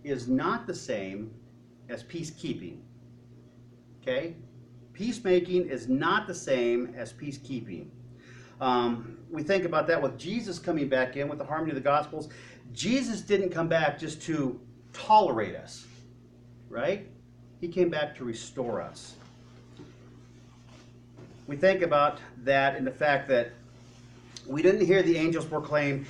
is 0.03 0.27
not 0.29 0.67
the 0.67 0.75
same 0.75 1.31
as 1.89 2.03
peacekeeping. 2.03 2.79
Okay? 4.03 4.35
Peacemaking 4.95 5.69
is 5.69 5.89
not 5.89 6.27
the 6.27 6.35
same 6.35 6.93
as 6.97 7.13
peacekeeping. 7.13 7.89
Um, 8.61 9.19
we 9.31 9.43
think 9.43 9.65
about 9.65 9.87
that 9.87 10.01
with 10.01 10.19
Jesus 10.19 10.59
coming 10.59 10.89
back 10.89 11.17
in 11.17 11.29
with 11.29 11.39
the 11.39 11.45
harmony 11.45 11.71
of 11.71 11.77
the 11.77 11.83
Gospels. 11.83 12.29
Jesus 12.73 13.21
didn't 13.21 13.51
come 13.51 13.69
back 13.69 13.99
just 13.99 14.21
to 14.23 14.61
tolerate 14.93 15.55
us, 15.55 15.87
right? 16.71 17.07
He 17.61 17.69
came 17.69 17.91
back 17.91 18.17
to 18.17 18.25
restore 18.25 18.81
us. 18.81 19.17
We 21.47 21.57
think 21.57 21.83
about 21.83 22.21
that 22.45 22.77
in 22.77 22.85
the 22.85 22.93
fact 22.93 23.29
that 23.29 23.51
we 24.47 24.63
didn't 24.63 24.87
hear 24.87 25.03
the 25.03 25.17
angels 25.17 25.45
proclaim, 25.45 26.07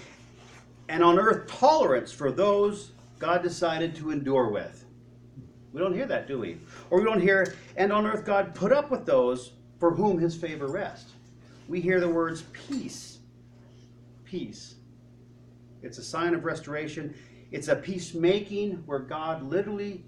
and 0.88 1.02
on 1.02 1.19
earth 1.19 1.49
tolerance 1.49 2.12
for 2.12 2.31
those 2.31 2.93
God 3.19 3.43
decided 3.43 3.97
to 3.97 4.11
endure 4.11 4.49
with. 4.49 4.85
We 5.73 5.81
don't 5.81 5.95
hear 5.95 6.07
that, 6.07 6.29
do 6.29 6.38
we? 6.38 6.59
Or 6.90 6.99
we 6.99 7.05
don't 7.05 7.21
hear, 7.21 7.55
and 7.76 7.93
on 7.93 8.07
earth 8.07 8.25
God 8.25 8.55
put 8.55 8.73
up 8.73 8.90
with 8.90 9.07
those 9.07 9.52
for 9.79 9.95
whom 9.95 10.19
his 10.19 10.37
favor 10.37 10.67
rests. 10.67 11.12
We 11.69 11.81
hear 11.81 12.00
the 12.00 12.09
words 12.09 12.45
peace. 12.52 13.19
Peace. 14.25 14.75
It's 15.83 15.99
a 15.99 16.02
sign 16.02 16.35
of 16.35 16.45
restoration. 16.45 17.14
It's 17.50 17.69
a 17.69 17.76
peacemaking 17.76 18.83
where 18.87 18.99
God 18.99 19.43
literally 19.43 20.05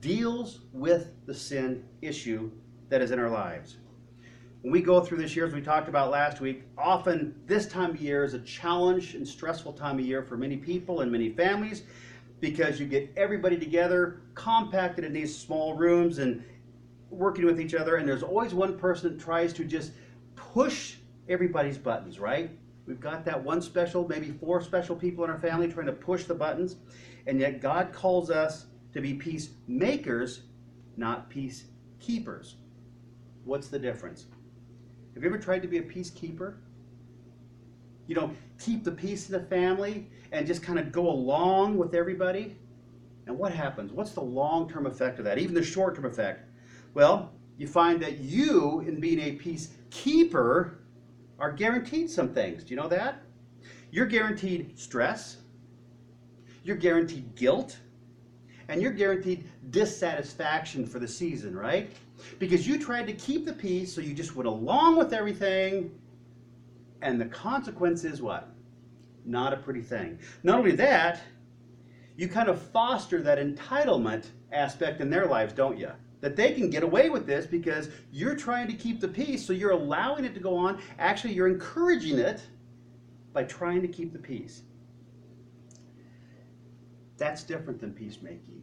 deals 0.00 0.60
with 0.72 1.12
the 1.26 1.34
sin 1.34 1.84
issue 2.02 2.50
that 2.88 3.02
is 3.02 3.10
in 3.10 3.18
our 3.18 3.30
lives. 3.30 3.78
When 4.62 4.72
we 4.72 4.82
go 4.82 5.00
through 5.00 5.18
this 5.18 5.36
year, 5.36 5.46
as 5.46 5.54
we 5.54 5.60
talked 5.60 5.88
about 5.88 6.10
last 6.10 6.40
week, 6.40 6.64
often 6.76 7.34
this 7.46 7.66
time 7.68 7.90
of 7.90 8.00
year 8.00 8.24
is 8.24 8.34
a 8.34 8.40
challenge 8.40 9.14
and 9.14 9.26
stressful 9.26 9.72
time 9.72 9.98
of 9.98 10.04
year 10.04 10.22
for 10.22 10.36
many 10.36 10.56
people 10.56 11.00
and 11.00 11.12
many 11.12 11.30
families 11.30 11.84
because 12.40 12.78
you 12.78 12.86
get 12.86 13.12
everybody 13.16 13.56
together, 13.56 14.22
compacted 14.34 15.04
in 15.04 15.12
these 15.12 15.36
small 15.36 15.74
rooms 15.74 16.18
and 16.18 16.44
working 17.10 17.46
with 17.46 17.60
each 17.60 17.74
other, 17.74 17.96
and 17.96 18.08
there's 18.08 18.22
always 18.22 18.54
one 18.54 18.78
person 18.78 19.12
that 19.12 19.22
tries 19.22 19.52
to 19.54 19.64
just 19.64 19.92
push 20.36 20.96
everybody's 21.28 21.78
buttons, 21.78 22.18
right? 22.18 22.50
We've 22.86 23.00
got 23.00 23.24
that 23.26 23.42
one 23.42 23.60
special, 23.60 24.06
maybe 24.08 24.30
four 24.30 24.62
special 24.62 24.96
people 24.96 25.24
in 25.24 25.30
our 25.30 25.38
family 25.38 25.70
trying 25.70 25.86
to 25.86 25.92
push 25.92 26.24
the 26.24 26.34
buttons, 26.34 26.76
and 27.26 27.40
yet 27.40 27.60
God 27.60 27.92
calls 27.92 28.30
us 28.30 28.66
to 28.92 29.00
be 29.00 29.14
peacemakers, 29.14 30.42
not 30.96 31.30
peacekeepers. 31.30 32.54
What's 33.44 33.68
the 33.68 33.78
difference? 33.78 34.26
Have 35.14 35.22
you 35.22 35.28
ever 35.28 35.38
tried 35.38 35.62
to 35.62 35.68
be 35.68 35.78
a 35.78 35.82
peacekeeper? 35.82 36.54
You 38.06 38.14
know, 38.14 38.30
keep 38.58 38.84
the 38.84 38.92
peace 38.92 39.28
in 39.28 39.32
the 39.32 39.46
family 39.48 40.08
and 40.32 40.46
just 40.46 40.62
kind 40.62 40.78
of 40.78 40.92
go 40.92 41.08
along 41.08 41.76
with 41.76 41.94
everybody? 41.94 42.56
And 43.26 43.38
what 43.38 43.52
happens? 43.52 43.92
What's 43.92 44.12
the 44.12 44.22
long 44.22 44.68
term 44.68 44.86
effect 44.86 45.18
of 45.18 45.24
that? 45.26 45.38
Even 45.38 45.54
the 45.54 45.62
short 45.62 45.94
term 45.94 46.06
effect? 46.06 46.48
Well, 46.94 47.32
you 47.58 47.66
find 47.66 48.00
that 48.02 48.18
you, 48.18 48.80
in 48.80 49.00
being 49.00 49.18
a 49.18 49.36
peacekeeper, 49.36 50.76
are 51.38 51.52
guaranteed 51.52 52.10
some 52.10 52.32
things. 52.32 52.64
Do 52.64 52.70
you 52.70 52.80
know 52.80 52.88
that? 52.88 53.22
You're 53.90 54.06
guaranteed 54.06 54.78
stress, 54.78 55.38
you're 56.62 56.76
guaranteed 56.76 57.34
guilt, 57.34 57.78
and 58.68 58.82
you're 58.82 58.92
guaranteed 58.92 59.44
dissatisfaction 59.70 60.86
for 60.86 60.98
the 60.98 61.08
season, 61.08 61.56
right? 61.56 61.90
Because 62.38 62.66
you 62.66 62.78
tried 62.78 63.06
to 63.06 63.12
keep 63.14 63.44
the 63.44 63.52
peace, 63.52 63.92
so 63.92 64.00
you 64.00 64.14
just 64.14 64.36
went 64.36 64.48
along 64.48 64.96
with 64.96 65.12
everything, 65.12 65.90
and 67.00 67.20
the 67.20 67.26
consequence 67.26 68.04
is 68.04 68.20
what? 68.20 68.48
Not 69.24 69.52
a 69.52 69.56
pretty 69.56 69.82
thing. 69.82 70.18
Not 70.42 70.58
only 70.58 70.72
that, 70.72 71.20
you 72.16 72.28
kind 72.28 72.48
of 72.48 72.60
foster 72.60 73.22
that 73.22 73.38
entitlement 73.38 74.26
aspect 74.52 75.00
in 75.00 75.08
their 75.08 75.26
lives, 75.26 75.52
don't 75.52 75.78
you? 75.78 75.90
That 76.20 76.34
they 76.34 76.52
can 76.52 76.68
get 76.68 76.82
away 76.82 77.10
with 77.10 77.26
this 77.26 77.46
because 77.46 77.90
you're 78.10 78.34
trying 78.34 78.66
to 78.66 78.72
keep 78.74 79.00
the 79.00 79.08
peace, 79.08 79.46
so 79.46 79.52
you're 79.52 79.70
allowing 79.70 80.24
it 80.24 80.34
to 80.34 80.40
go 80.40 80.56
on. 80.56 80.80
Actually, 80.98 81.34
you're 81.34 81.48
encouraging 81.48 82.18
it 82.18 82.42
by 83.32 83.44
trying 83.44 83.82
to 83.82 83.88
keep 83.88 84.12
the 84.12 84.18
peace. 84.18 84.62
That's 87.18 87.42
different 87.42 87.80
than 87.80 87.92
peacemaking. 87.92 88.62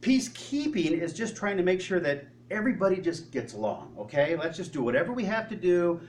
Peacekeeping 0.00 0.92
is 1.00 1.12
just 1.12 1.34
trying 1.36 1.56
to 1.56 1.62
make 1.62 1.80
sure 1.80 2.00
that 2.00 2.26
everybody 2.50 2.98
just 2.98 3.32
gets 3.32 3.54
along, 3.54 3.94
okay? 3.98 4.36
Let's 4.36 4.56
just 4.56 4.72
do 4.72 4.82
whatever 4.82 5.12
we 5.12 5.24
have 5.24 5.48
to 5.48 5.56
do 5.56 6.00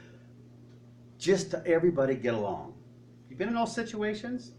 just 1.17 1.51
to 1.51 1.65
everybody 1.65 2.15
get 2.15 2.33
along. 2.33 2.73
You've 3.29 3.39
been 3.39 3.47
in 3.47 3.55
those 3.55 3.73
situations? 3.73 4.51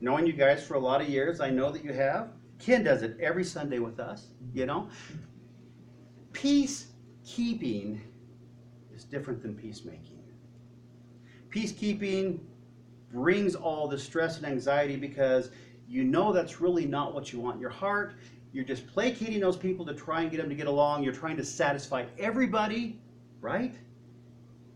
Knowing 0.00 0.26
you 0.26 0.34
guys 0.34 0.64
for 0.64 0.74
a 0.74 0.78
lot 0.78 1.00
of 1.00 1.08
years, 1.08 1.40
I 1.40 1.50
know 1.50 1.72
that 1.72 1.82
you 1.82 1.92
have. 1.92 2.28
Ken 2.58 2.84
does 2.84 3.02
it 3.02 3.16
every 3.20 3.44
Sunday 3.44 3.78
with 3.78 3.98
us, 3.98 4.26
you 4.52 4.66
know? 4.66 4.88
Peacekeeping 6.32 8.00
is 8.94 9.04
different 9.04 9.42
than 9.42 9.54
peacemaking. 9.54 10.22
Peacekeeping 11.48 12.40
brings 13.12 13.54
all 13.54 13.88
the 13.88 13.98
stress 13.98 14.36
and 14.36 14.46
anxiety 14.46 14.96
because 14.96 15.50
you 15.88 16.04
know 16.04 16.32
that's 16.32 16.60
really 16.60 16.86
not 16.86 17.14
what 17.14 17.32
you 17.32 17.40
want 17.40 17.60
your 17.60 17.70
heart. 17.70 18.14
You're 18.52 18.64
just 18.64 18.86
placating 18.86 19.40
those 19.40 19.56
people 19.56 19.84
to 19.86 19.94
try 19.94 20.22
and 20.22 20.30
get 20.30 20.38
them 20.38 20.48
to 20.48 20.54
get 20.54 20.68
along. 20.68 21.02
You're 21.02 21.12
trying 21.12 21.36
to 21.38 21.44
satisfy 21.44 22.06
everybody, 22.18 23.00
right? 23.40 23.74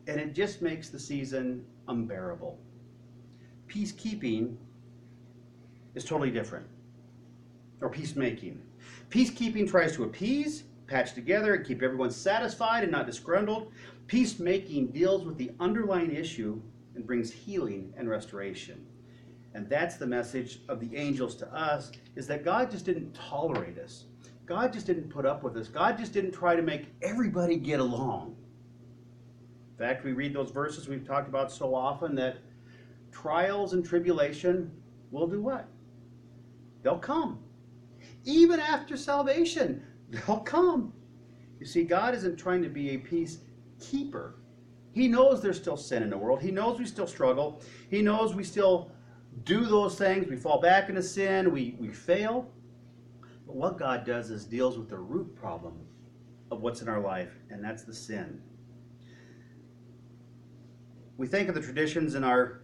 And 0.09 0.21
it 0.21 0.35
just 0.35 0.63
makes 0.63 0.89
the 0.89 0.99
season 0.99 1.65
unbearable. 1.87 2.59
Peacekeeping 3.69 4.57
is 5.95 6.05
totally 6.05 6.31
different, 6.31 6.67
or 7.81 7.89
peacemaking. 7.89 8.61
Peacekeeping 9.11 9.71
tries 9.71 9.95
to 9.95 10.05
appease, 10.05 10.65
patch 10.87 11.13
together, 11.15 11.55
and 11.55 11.67
keep 11.67 11.83
everyone 11.83 12.11
satisfied 12.11 12.83
and 12.83 12.91
not 12.91 13.07
disgruntled. 13.07 13.71
Peacemaking 14.07 14.89
deals 14.89 15.25
with 15.25 15.37
the 15.37 15.51
underlying 15.61 16.15
issue 16.15 16.61
and 16.95 17.07
brings 17.07 17.31
healing 17.31 17.93
and 17.97 18.09
restoration. 18.09 18.88
And 19.59 19.69
that's 19.69 19.97
the 19.97 20.07
message 20.07 20.61
of 20.69 20.79
the 20.79 20.97
angels 20.97 21.35
to 21.35 21.53
us 21.53 21.91
is 22.15 22.29
that 22.29 22.45
God 22.45 22.71
just 22.71 22.85
didn't 22.85 23.13
tolerate 23.13 23.77
us. 23.77 24.05
God 24.47 24.73
just 24.73 24.87
didn't 24.87 25.11
put 25.11 25.27
up 25.27 25.43
with 25.43 25.57
us. 25.57 25.67
God 25.67 25.99
just 25.99 26.13
didn't 26.13 26.31
try 26.31 26.55
to 26.55 26.63
make 26.63 26.87
everybody 27.03 27.57
get 27.57 27.81
along. 27.81 28.37
In 29.73 29.85
fact, 29.85 30.05
we 30.05 30.13
read 30.13 30.33
those 30.33 30.53
verses 30.53 30.87
we've 30.87 31.05
talked 31.05 31.29
about 31.29 31.51
so 31.51 31.75
often 31.75 32.15
that 32.15 32.39
trials 33.11 33.73
and 33.73 33.85
tribulation 33.85 34.71
will 35.11 35.27
do 35.27 35.43
what? 35.43 35.67
They'll 36.85 36.97
come. 36.97 37.41
Even 38.25 38.61
after 38.61 38.97
salvation, 38.97 39.83
they'll 40.09 40.39
come. 40.39 40.93
You 41.59 41.67
see, 41.67 41.83
God 41.83 42.15
isn't 42.15 42.37
trying 42.37 42.63
to 42.63 42.69
be 42.69 42.91
a 42.91 42.99
peace 42.99 43.39
keeper. 43.81 44.37
He 44.93 45.09
knows 45.09 45.43
there's 45.43 45.59
still 45.59 45.77
sin 45.77 46.05
in 46.05 46.11
the 46.11 46.17
world. 46.17 46.41
He 46.41 46.53
knows 46.53 46.79
we 46.79 46.87
still 46.87 47.09
struggle. 47.09 47.61
He 47.91 48.03
knows 48.03 48.37
we 48.37 48.45
still 48.45 48.93
do 49.45 49.65
those 49.67 49.97
things, 49.97 50.29
we 50.29 50.37
fall 50.37 50.61
back 50.61 50.89
into 50.89 51.03
sin, 51.03 51.53
we, 51.53 51.77
we 51.79 51.89
fail. 51.89 52.51
But 53.47 53.57
what 53.57 53.79
God 53.79 54.05
does 54.05 54.31
is 54.31 54.45
deals 54.45 54.79
with 54.79 54.89
the 54.89 54.99
root 54.99 55.35
problem 55.35 55.75
of 56.51 56.61
what's 56.61 56.83
in 56.83 56.89
our 56.89 57.01
life, 57.01 57.33
and 57.51 57.63
that's 57.63 57.83
the 57.83 57.95
sin. 57.95 58.41
We 61.17 61.27
think 61.27 61.49
of 61.49 61.55
the 61.55 61.61
traditions 61.61 62.15
in 62.15 62.25
our 62.25 62.61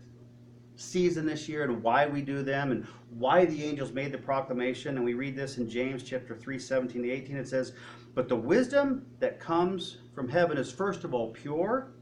season 0.77 1.27
this 1.27 1.49
year 1.49 1.65
and 1.65 1.83
why 1.83 2.07
we 2.07 2.21
do 2.21 2.43
them 2.43 2.73
and 2.73 2.87
why 3.11 3.45
the 3.45 3.65
angels 3.65 3.93
made 3.93 4.13
the 4.13 4.19
proclamation. 4.19 4.97
And 4.97 5.05
we 5.05 5.15
read 5.15 5.37
this 5.37 5.59
in 5.59 5.69
James 5.69 6.03
chapter 6.03 6.35
3, 6.35 6.59
17 6.59 7.03
to 7.03 7.11
18. 7.11 7.37
It 7.37 7.49
says, 7.49 7.73
But 8.15 8.29
the 8.29 8.37
wisdom 8.37 9.07
that 9.21 9.41
comes 9.41 9.99
from 10.15 10.29
heaven 10.29 10.59
is 10.59 10.71
first 10.73 11.05
of 11.05 11.15
all 11.15 11.31
pure, 11.33 11.93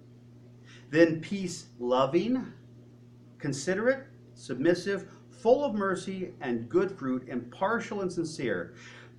then 0.91 1.21
peace 1.21 1.67
loving, 1.79 2.53
considerate 3.39 4.07
submissive, 4.35 5.09
full 5.31 5.65
of 5.65 5.75
mercy 5.75 6.35
and 6.41 6.69
good 6.69 6.91
fruit, 6.91 7.29
impartial 7.29 8.01
and 8.03 8.13
sincere, 8.13 8.75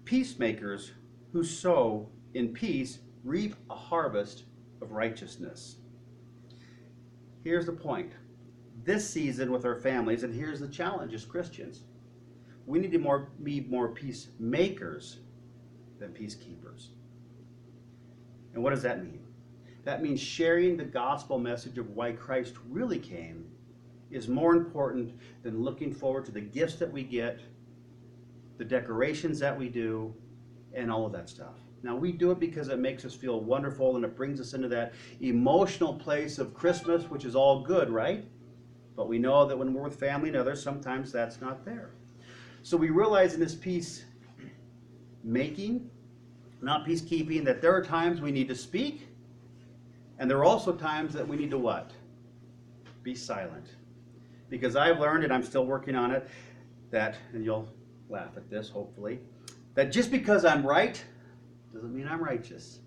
peacemakers 0.05 0.91
who 1.31 1.43
sow 1.43 2.09
in 2.33 2.53
peace 2.53 2.99
reap 3.23 3.55
a 3.69 3.75
harvest 3.75 4.45
of 4.81 4.91
righteousness. 4.91 5.77
Here's 7.43 7.65
the 7.65 7.73
point. 7.73 8.13
This 8.83 9.09
season 9.09 9.51
with 9.51 9.65
our 9.65 9.75
families, 9.75 10.23
and 10.23 10.33
here's 10.33 10.59
the 10.59 10.67
challenge 10.67 11.13
as 11.13 11.25
Christians. 11.25 11.83
We 12.65 12.79
need 12.79 12.91
to 12.91 12.97
more, 12.97 13.29
be 13.43 13.61
more 13.61 13.89
peacemakers 13.89 15.19
than 15.99 16.09
peacekeepers. 16.09 16.87
And 18.53 18.63
what 18.63 18.71
does 18.71 18.83
that 18.83 19.03
mean? 19.03 19.25
That 19.83 20.01
means 20.01 20.21
sharing 20.21 20.77
the 20.77 20.85
gospel 20.85 21.39
message 21.39 21.77
of 21.77 21.89
why 21.89 22.13
Christ 22.13 22.55
really 22.69 22.99
came 22.99 23.45
is 24.13 24.27
more 24.27 24.55
important 24.55 25.19
than 25.41 25.63
looking 25.63 25.93
forward 25.93 26.25
to 26.25 26.31
the 26.31 26.41
gifts 26.41 26.75
that 26.75 26.91
we 26.91 27.03
get, 27.03 27.39
the 28.57 28.65
decorations 28.65 29.39
that 29.39 29.57
we 29.57 29.69
do, 29.69 30.13
and 30.73 30.91
all 30.91 31.05
of 31.05 31.11
that 31.11 31.29
stuff. 31.29 31.55
Now, 31.83 31.95
we 31.95 32.11
do 32.11 32.31
it 32.31 32.39
because 32.39 32.69
it 32.69 32.79
makes 32.79 33.03
us 33.03 33.13
feel 33.13 33.41
wonderful 33.41 33.97
and 33.97 34.05
it 34.05 34.15
brings 34.15 34.39
us 34.39 34.53
into 34.53 34.69
that 34.69 34.93
emotional 35.19 35.93
place 35.93 36.39
of 36.39 36.53
Christmas, 36.53 37.09
which 37.09 37.25
is 37.25 37.35
all 37.35 37.61
good, 37.61 37.89
right? 37.89 38.25
But 38.95 39.09
we 39.09 39.19
know 39.19 39.45
that 39.45 39.57
when 39.57 39.73
we're 39.73 39.83
with 39.83 39.99
family 39.99 40.29
and 40.29 40.37
others, 40.37 40.63
sometimes 40.63 41.11
that's 41.11 41.41
not 41.41 41.65
there. 41.65 41.91
So 42.61 42.77
we 42.77 42.89
realize 42.89 43.33
in 43.33 43.41
this 43.41 43.55
peace 43.55 44.05
making, 45.23 45.89
not 46.61 46.85
peacekeeping, 46.85 47.43
that 47.45 47.61
there 47.61 47.75
are 47.75 47.83
times 47.83 48.21
we 48.21 48.31
need 48.31 48.47
to 48.47 48.55
speak, 48.55 49.09
and 50.19 50.29
there 50.29 50.37
are 50.37 50.45
also 50.45 50.71
times 50.73 51.13
that 51.13 51.27
we 51.27 51.35
need 51.35 51.51
to 51.51 51.57
what? 51.57 51.91
Be 53.01 53.13
silent. 53.13 53.65
Because 54.53 54.75
I've 54.75 54.99
learned, 54.99 55.23
and 55.23 55.33
I'm 55.33 55.41
still 55.41 55.65
working 55.65 55.95
on 55.95 56.11
it, 56.11 56.29
that, 56.91 57.15
and 57.33 57.43
you'll 57.43 57.67
laugh 58.07 58.37
at 58.37 58.51
this 58.51 58.69
hopefully, 58.69 59.19
that 59.73 59.91
just 59.91 60.11
because 60.11 60.45
I'm 60.45 60.63
right 60.63 61.03
doesn't 61.73 61.91
mean 61.91 62.07
I'm 62.07 62.23
righteous. 62.23 62.77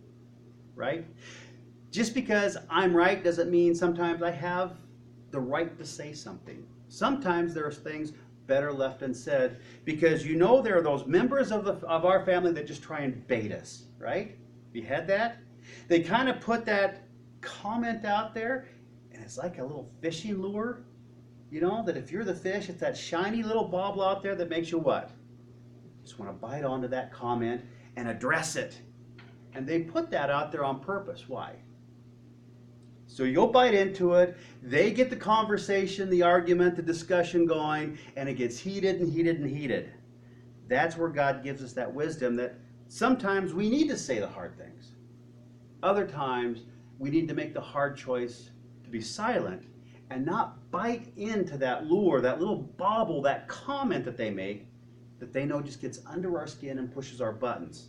Right? 0.77 1.05
Just 1.91 2.15
because 2.15 2.57
I'm 2.71 2.97
right 2.97 3.25
doesn't 3.25 3.51
mean 3.51 3.75
sometimes 3.75 4.23
I 4.23 4.31
have 4.31 4.77
the 5.33 5.41
right 5.41 5.77
to 5.77 5.85
say 5.85 6.13
something. 6.13 6.65
Sometimes 6.89 7.53
there's 7.53 7.79
things 7.79 8.13
better 8.47 8.73
left 8.73 9.03
unsaid 9.03 9.57
because 9.85 10.25
you 10.25 10.37
know 10.37 10.63
there 10.63 10.79
are 10.79 10.83
those 10.83 11.05
members 11.05 11.51
of, 11.51 11.65
the, 11.65 11.73
of 11.89 12.05
our 12.05 12.25
family 12.25 12.53
that 12.53 12.69
just 12.69 12.81
try 12.81 13.01
and 13.01 13.27
bait 13.27 13.51
us, 13.51 13.87
right? 13.99 14.39
You 14.73 14.83
had 14.83 15.09
that? 15.09 15.39
They 15.89 15.99
kind 15.99 16.29
of 16.29 16.41
put 16.41 16.65
that 16.67 17.09
comment 17.41 18.05
out 18.05 18.35
there 18.35 18.69
and 19.13 19.21
it's 19.21 19.37
like 19.37 19.59
a 19.59 19.63
little 19.63 19.91
fishing 20.01 20.41
lure. 20.41 20.85
You 21.51 21.61
know, 21.61 21.85
that 21.85 21.97
if 21.97 22.11
you're 22.11 22.25
the 22.25 22.35
fish, 22.35 22.69
it's 22.69 22.81
that 22.81 22.97
shiny 22.97 23.43
little 23.43 23.69
bobble 23.69 24.03
out 24.03 24.23
there 24.23 24.35
that 24.35 24.51
makes 24.51 24.71
you 24.71 24.79
what? 24.79 25.11
Just 26.03 26.19
want 26.19 26.31
to 26.31 26.37
bite 26.37 26.65
onto 26.65 26.89
that 26.89 27.13
comment 27.13 27.63
and 27.97 28.09
address 28.09 28.57
it. 28.57 28.81
And 29.55 29.67
they 29.67 29.81
put 29.81 30.11
that 30.11 30.31
out 30.31 30.53
there 30.53 30.65
on 30.65 30.81
purpose. 30.81 31.29
Why? 31.29 31.55
So 33.07 33.23
you'll 33.23 33.47
bite 33.47 33.75
into 33.75 34.15
it. 34.15 34.37
They 34.63 34.91
get 34.91 35.09
the 35.09 35.17
conversation, 35.17 36.11
the 36.11 36.23
argument, 36.23 36.77
the 36.77 36.83
discussion 36.83 37.47
going, 37.47 37.99
and 38.17 38.29
it 38.29 38.35
gets 38.35 38.59
heated 38.59 39.01
and 39.01 39.11
heated 39.11 39.41
and 39.41 39.49
heated. 39.49 39.91
That's 40.69 40.97
where 40.97 41.09
God 41.09 41.45
gives 41.45 41.63
us 41.63 41.73
that 41.75 41.93
wisdom 41.93 42.35
that 42.37 42.57
sometimes 42.89 43.55
we 43.55 43.71
need 43.71 43.89
to 43.89 43.97
say 43.97 44.19
the 44.19 44.27
hard 44.27 44.59
things. 44.59 44.93
Other 45.83 46.07
times 46.07 46.65
we 46.99 47.11
need 47.11 47.29
to 47.29 47.35
make 47.35 47.55
the 47.55 47.61
hard 47.61 47.97
choice 47.97 48.51
to 48.83 48.91
be 48.91 49.01
silent 49.01 49.63
and 50.11 50.25
not 50.25 50.71
bite 50.71 51.13
into 51.17 51.59
that 51.59 51.87
lure, 51.87 52.21
that 52.21 52.39
little 52.39 52.57
bobble, 52.57 53.23
that 53.23 53.49
comment 53.49 54.05
that 54.05 54.17
they 54.17 54.31
make 54.31 54.67
that 55.19 55.33
they 55.33 55.45
know 55.45 55.61
just 55.61 55.81
gets 55.81 56.01
under 56.07 56.39
our 56.39 56.47
skin 56.47 56.79
and 56.79 56.93
pushes 56.93 57.21
our 57.21 57.33
buttons. 57.33 57.89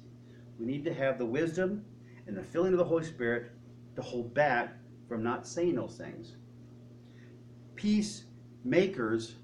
We 0.59 0.65
need 0.65 0.86
to 0.86 0.93
have 0.93 1.17
the 1.17 1.25
wisdom 1.25 1.83
and 2.25 2.36
the 2.38 2.43
filling 2.43 2.74
of 2.74 2.79
the 2.79 2.86
Holy 2.86 3.03
Spirit 3.03 3.51
to 3.95 4.01
hold 4.01 4.33
back 4.33 4.74
from 5.07 5.24
not 5.24 5.47
saying 5.47 5.75
those 5.75 5.97
things. 5.97 6.36
Peacemakers 7.75 9.36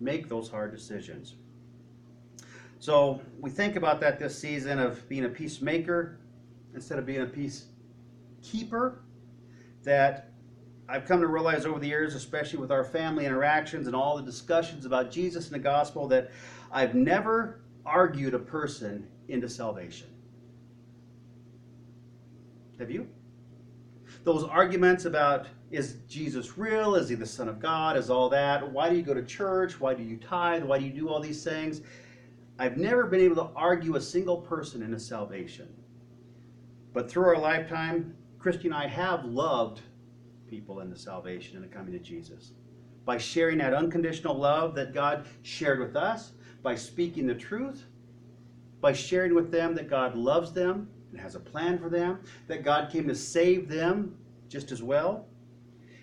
make 0.00 0.28
those 0.28 0.48
hard 0.48 0.72
decisions. 0.72 1.34
So 2.78 3.20
we 3.40 3.50
think 3.50 3.76
about 3.76 4.00
that 4.00 4.18
this 4.18 4.38
season 4.38 4.78
of 4.78 5.08
being 5.08 5.24
a 5.24 5.28
peacemaker 5.28 6.18
instead 6.74 6.98
of 6.98 7.06
being 7.06 7.22
a 7.22 7.26
peacekeeper. 7.26 8.98
That 9.84 10.32
I've 10.88 11.04
come 11.04 11.20
to 11.20 11.26
realize 11.26 11.66
over 11.66 11.78
the 11.78 11.88
years, 11.88 12.14
especially 12.14 12.60
with 12.60 12.70
our 12.70 12.84
family 12.84 13.26
interactions 13.26 13.86
and 13.86 13.96
all 13.96 14.16
the 14.16 14.22
discussions 14.22 14.86
about 14.86 15.10
Jesus 15.10 15.46
and 15.46 15.54
the 15.54 15.58
gospel, 15.58 16.06
that 16.08 16.30
I've 16.70 16.94
never 16.94 17.60
argued 17.84 18.34
a 18.34 18.38
person 18.38 19.06
into 19.28 19.48
salvation. 19.48 20.08
Have 22.78 22.90
you? 22.90 23.08
those 24.26 24.42
arguments 24.42 25.04
about 25.04 25.46
is 25.70 25.98
Jesus 26.08 26.58
real? 26.58 26.96
Is 26.96 27.08
he 27.08 27.14
the 27.14 27.24
Son 27.24 27.48
of 27.48 27.60
God? 27.60 27.96
Is 27.96 28.10
all 28.10 28.28
that? 28.30 28.70
Why 28.70 28.90
do 28.90 28.96
you 28.96 29.02
go 29.02 29.14
to 29.14 29.24
church? 29.24 29.80
Why 29.80 29.94
do 29.94 30.02
you 30.02 30.16
tithe? 30.16 30.64
Why 30.64 30.78
do 30.78 30.84
you 30.84 30.92
do 30.92 31.08
all 31.08 31.20
these 31.20 31.42
things? 31.44 31.80
I've 32.58 32.76
never 32.76 33.04
been 33.06 33.20
able 33.20 33.36
to 33.36 33.50
argue 33.54 33.94
a 33.94 34.00
single 34.00 34.38
person 34.38 34.82
into 34.82 34.98
salvation. 34.98 35.68
But 36.92 37.08
through 37.08 37.26
our 37.26 37.38
lifetime, 37.38 38.16
Christy 38.38 38.66
and 38.66 38.74
I 38.74 38.88
have 38.88 39.24
loved 39.24 39.80
people 40.48 40.80
into 40.80 40.96
salvation 40.96 41.56
and 41.56 41.64
the 41.64 41.68
coming 41.68 41.92
to 41.92 41.98
Jesus. 41.98 42.52
By 43.04 43.18
sharing 43.18 43.58
that 43.58 43.74
unconditional 43.74 44.34
love 44.34 44.74
that 44.74 44.92
God 44.92 45.26
shared 45.42 45.80
with 45.80 45.96
us, 45.96 46.32
by 46.62 46.74
speaking 46.74 47.26
the 47.26 47.34
truth, 47.34 47.84
by 48.80 48.92
sharing 48.92 49.34
with 49.34 49.50
them 49.50 49.74
that 49.74 49.88
God 49.88 50.16
loves 50.16 50.52
them, 50.52 50.88
and 51.12 51.20
has 51.20 51.34
a 51.34 51.40
plan 51.40 51.78
for 51.78 51.88
them, 51.88 52.20
that 52.46 52.62
God 52.62 52.90
came 52.90 53.08
to 53.08 53.14
save 53.14 53.68
them 53.68 54.16
just 54.48 54.70
as 54.70 54.82
well. 54.82 55.26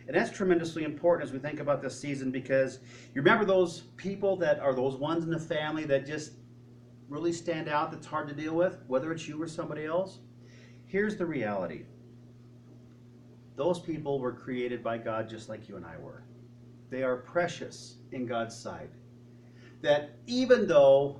And 0.08 0.15
that's 0.15 0.36
tremendously 0.36 0.84
important 0.84 1.28
as 1.28 1.34
we 1.34 1.39
think 1.39 1.60
about 1.60 1.82
this 1.82 1.98
season 2.00 2.32
because 2.32 2.80
you 3.13 3.22
remember 3.22 3.46
those 3.46 3.82
people 3.96 4.36
that 4.38 4.60
are 4.60 4.74
those 4.74 4.96
ones 4.96 5.24
in 5.24 5.30
the 5.30 5.39
family 5.39 5.86
that 5.86 6.06
just 6.06 6.34
really 7.08 7.32
stand 7.32 7.70
out 7.70 7.91
that's 7.91 8.08
hard 8.08 8.28
to 8.28 8.34
deal 8.34 8.56
with, 8.56 8.80
whether 8.88 9.12
it's 9.12 9.28
you 9.28 9.41
or 9.41 9.48
somebody 9.48 9.86
else? 9.86 10.20
Here's 10.86 11.15
the 11.15 11.26
reality 11.26 11.84
those 13.56 13.80
people 13.80 14.20
were 14.20 14.32
created 14.32 14.84
by 14.84 14.98
God 14.98 15.30
just 15.30 15.50
like 15.50 15.70
you 15.70 15.76
and 15.76 15.86
I 15.86 15.98
were. 15.98 16.24
They 16.89 17.04
are 17.04 17.18
precious 17.18 17.98
in 18.12 18.26
God's 18.26 18.56
sight. 18.56 18.89
That 19.82 20.12
even 20.28 20.68
though 20.68 21.20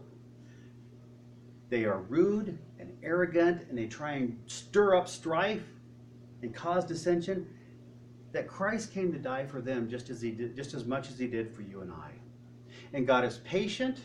they 1.70 1.86
are 1.86 2.00
rude 2.02 2.58
and 2.80 2.96
arrogant 3.04 3.68
and 3.70 3.78
they 3.78 3.88
try 3.88 4.14
and 4.14 4.40
stir 4.46 4.96
up 4.96 5.08
strife 5.08 5.64
and 6.42 6.54
cause 6.54 6.86
dissension, 6.86 7.48
that 8.32 8.48
Christ 8.48 8.92
came 8.94 9.12
to 9.12 9.20
die 9.20 9.46
for 9.46 9.62
them 9.62 9.90
just 9.90 10.10
as 10.10 10.22
he 10.22 10.32
did, 10.32 10.56
just 10.56 10.74
as 10.74 10.86
much 10.86 11.10
as 11.10 11.20
he 11.20 11.28
did 11.28 11.54
for 11.56 11.62
you 11.62 11.82
and 11.82 11.92
I. 11.92 12.12
And 12.94 13.08
God 13.08 13.26
is 13.26 13.38
patient 13.40 14.00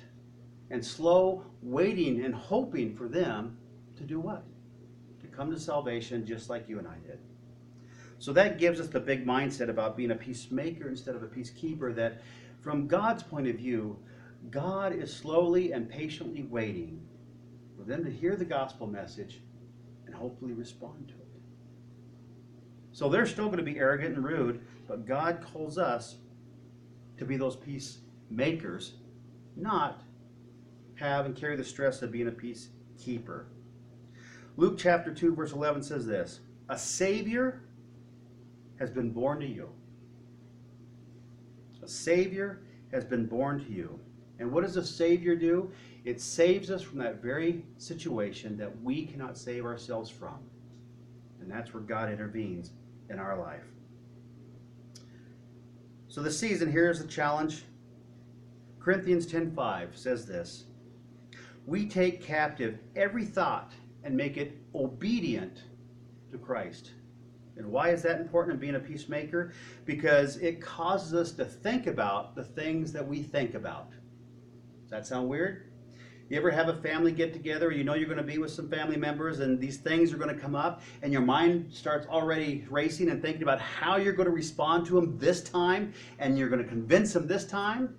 and 0.71 0.85
slow, 0.85 1.45
waiting 1.63 2.25
and 2.25 2.35
hoping 2.35 2.95
for 2.95 3.09
them 3.09 3.57
to 3.97 4.05
do 4.05 4.21
what? 4.21 4.45
To 5.21 5.27
come 5.27 5.51
to 5.51 5.59
salvation 5.59 6.27
just 6.27 6.51
like 6.51 6.69
you 6.69 6.79
and 6.79 6.87
I 6.87 6.97
did. 7.07 7.19
So 8.19 8.33
that 8.33 8.59
gives 8.59 8.81
us 8.81 8.89
the 8.89 9.01
big 9.01 9.27
mindset 9.27 9.69
about 9.69 9.97
being 9.97 10.11
a 10.11 10.17
peacemaker 10.17 10.89
instead 10.89 11.15
of 11.15 11.23
a 11.23 11.27
peacekeeper 11.27 11.95
that 11.95 12.21
from 12.61 12.89
God's 12.89 13.23
point 13.23 13.47
of 13.47 13.57
view, 13.57 13.97
God 14.51 14.93
is 14.93 15.15
slowly 15.15 15.73
and 15.73 15.89
patiently 15.89 16.43
waiting 16.43 17.01
for 17.77 17.85
them 17.85 18.05
to 18.05 18.11
hear 18.11 18.35
the 18.35 18.45
gospel 18.45 18.87
message 18.87 19.41
and 20.07 20.15
hopefully 20.15 20.53
respond 20.53 21.09
to 21.09 21.15
it. 21.15 21.21
So 22.93 23.09
they're 23.09 23.27
still 23.27 23.47
going 23.47 23.59
to 23.59 23.65
be 23.65 23.79
arrogant 23.79 24.17
and 24.17 24.25
rude, 24.25 24.61
but 24.89 25.07
God 25.07 25.45
calls 25.53 25.79
us 25.79 26.17
to 27.19 27.25
be 27.25 27.37
those 27.37 27.55
peacemakers, 27.55 28.95
not 29.55 30.03
have 30.97 31.27
and 31.27 31.37
carry 31.37 31.57
the 31.57 31.65
stress 31.65 32.03
of 32.03 32.11
being 32.11 32.27
a 32.27 32.33
peacekeeper. 32.33 33.45
Luke 34.57 34.77
chapter 34.77 35.15
2, 35.15 35.37
verse 35.37 35.53
11 35.53 35.85
says 35.85 36.07
this 36.07 36.41
A 36.69 36.77
Savior 36.77 37.63
has 38.79 38.91
been 38.91 39.11
born 39.11 39.41
to 39.41 39.47
you. 39.47 39.69
A 41.83 41.89
Savior 41.89 42.61
has 42.93 43.05
been 43.05 43.27
born 43.27 43.65
to 43.65 43.73
you. 43.73 43.99
And 44.39 44.53
what 44.53 44.63
does 44.63 44.77
a 44.77 44.85
Savior 44.85 45.35
do? 45.35 45.71
It 46.05 46.21
saves 46.21 46.71
us 46.71 46.83
from 46.83 46.99
that 46.99 47.23
very 47.23 47.65
situation 47.77 48.57
that 48.59 48.83
we 48.83 49.05
cannot 49.07 49.37
save 49.37 49.65
ourselves 49.65 50.11
from. 50.11 50.39
And 51.41 51.51
that's 51.51 51.75
where 51.75 51.83
God 51.83 52.11
intervenes 52.11 52.71
in 53.11 53.19
our 53.19 53.39
life. 53.39 53.65
So 56.09 56.23
the 56.23 56.31
season, 56.31 56.71
here's 56.71 57.01
the 57.01 57.09
challenge. 57.09 57.65
Corinthians 58.81 59.27
10:5 59.27 59.97
says 59.97 60.25
this. 60.27 60.65
We 61.67 61.87
take 61.87 62.23
captive 62.23 62.79
every 62.97 63.25
thought 63.25 63.75
and 64.03 64.17
make 64.17 64.37
it 64.37 64.57
obedient 64.75 65.65
to 66.31 66.39
Christ. 66.39 66.93
And 67.59 67.67
why 67.67 67.91
is 67.91 68.03
that 68.03 68.21
important 68.21 68.55
in 68.55 68.61
being 68.61 68.77
a 68.77 68.81
peacemaker? 68.81 69.53
Because 69.85 70.37
it 70.37 70.61
causes 70.61 71.13
us 71.13 71.33
to 71.33 71.45
think 71.45 71.87
about 71.87 72.35
the 72.37 72.45
things 72.45 72.93
that 72.93 73.07
we 73.07 73.23
think 73.23 73.55
about. 73.55 73.91
Does 73.91 74.91
that 74.91 75.07
sound 75.07 75.29
weird? 75.29 75.65
You 76.29 76.37
ever 76.37 76.51
have 76.51 76.69
a 76.69 76.75
family 76.83 77.11
get 77.11 77.33
together, 77.33 77.73
you 77.73 77.85
know 77.85 77.95
you're 77.95 78.07
going 78.07 78.19
to 78.19 78.23
be 78.23 78.37
with 78.37 78.51
some 78.51 78.69
family 78.69 78.99
members, 78.99 79.41
and 79.41 79.59
these 79.59 79.79
things 79.79 80.13
are 80.13 80.19
going 80.19 80.35
to 80.35 80.41
come 80.41 80.55
up, 80.55 80.83
and 81.01 81.11
your 81.11 81.23
mind 81.23 81.73
starts 81.73 82.07
already 82.07 82.67
racing 82.69 83.09
and 83.09 83.23
thinking 83.23 83.43
about 83.43 83.61
how 83.61 83.97
you're 83.97 84.13
going 84.13 84.29
to 84.29 84.35
respond 84.35 84.87
to 84.87 84.95
them 84.95 85.19
this 85.19 85.43
time, 85.43 85.95
and 86.19 86.39
you're 86.39 86.51
going 86.51 86.63
to 86.63 86.69
convince 86.69 87.15
them 87.15 87.27
this 87.27 87.47
time? 87.47 87.97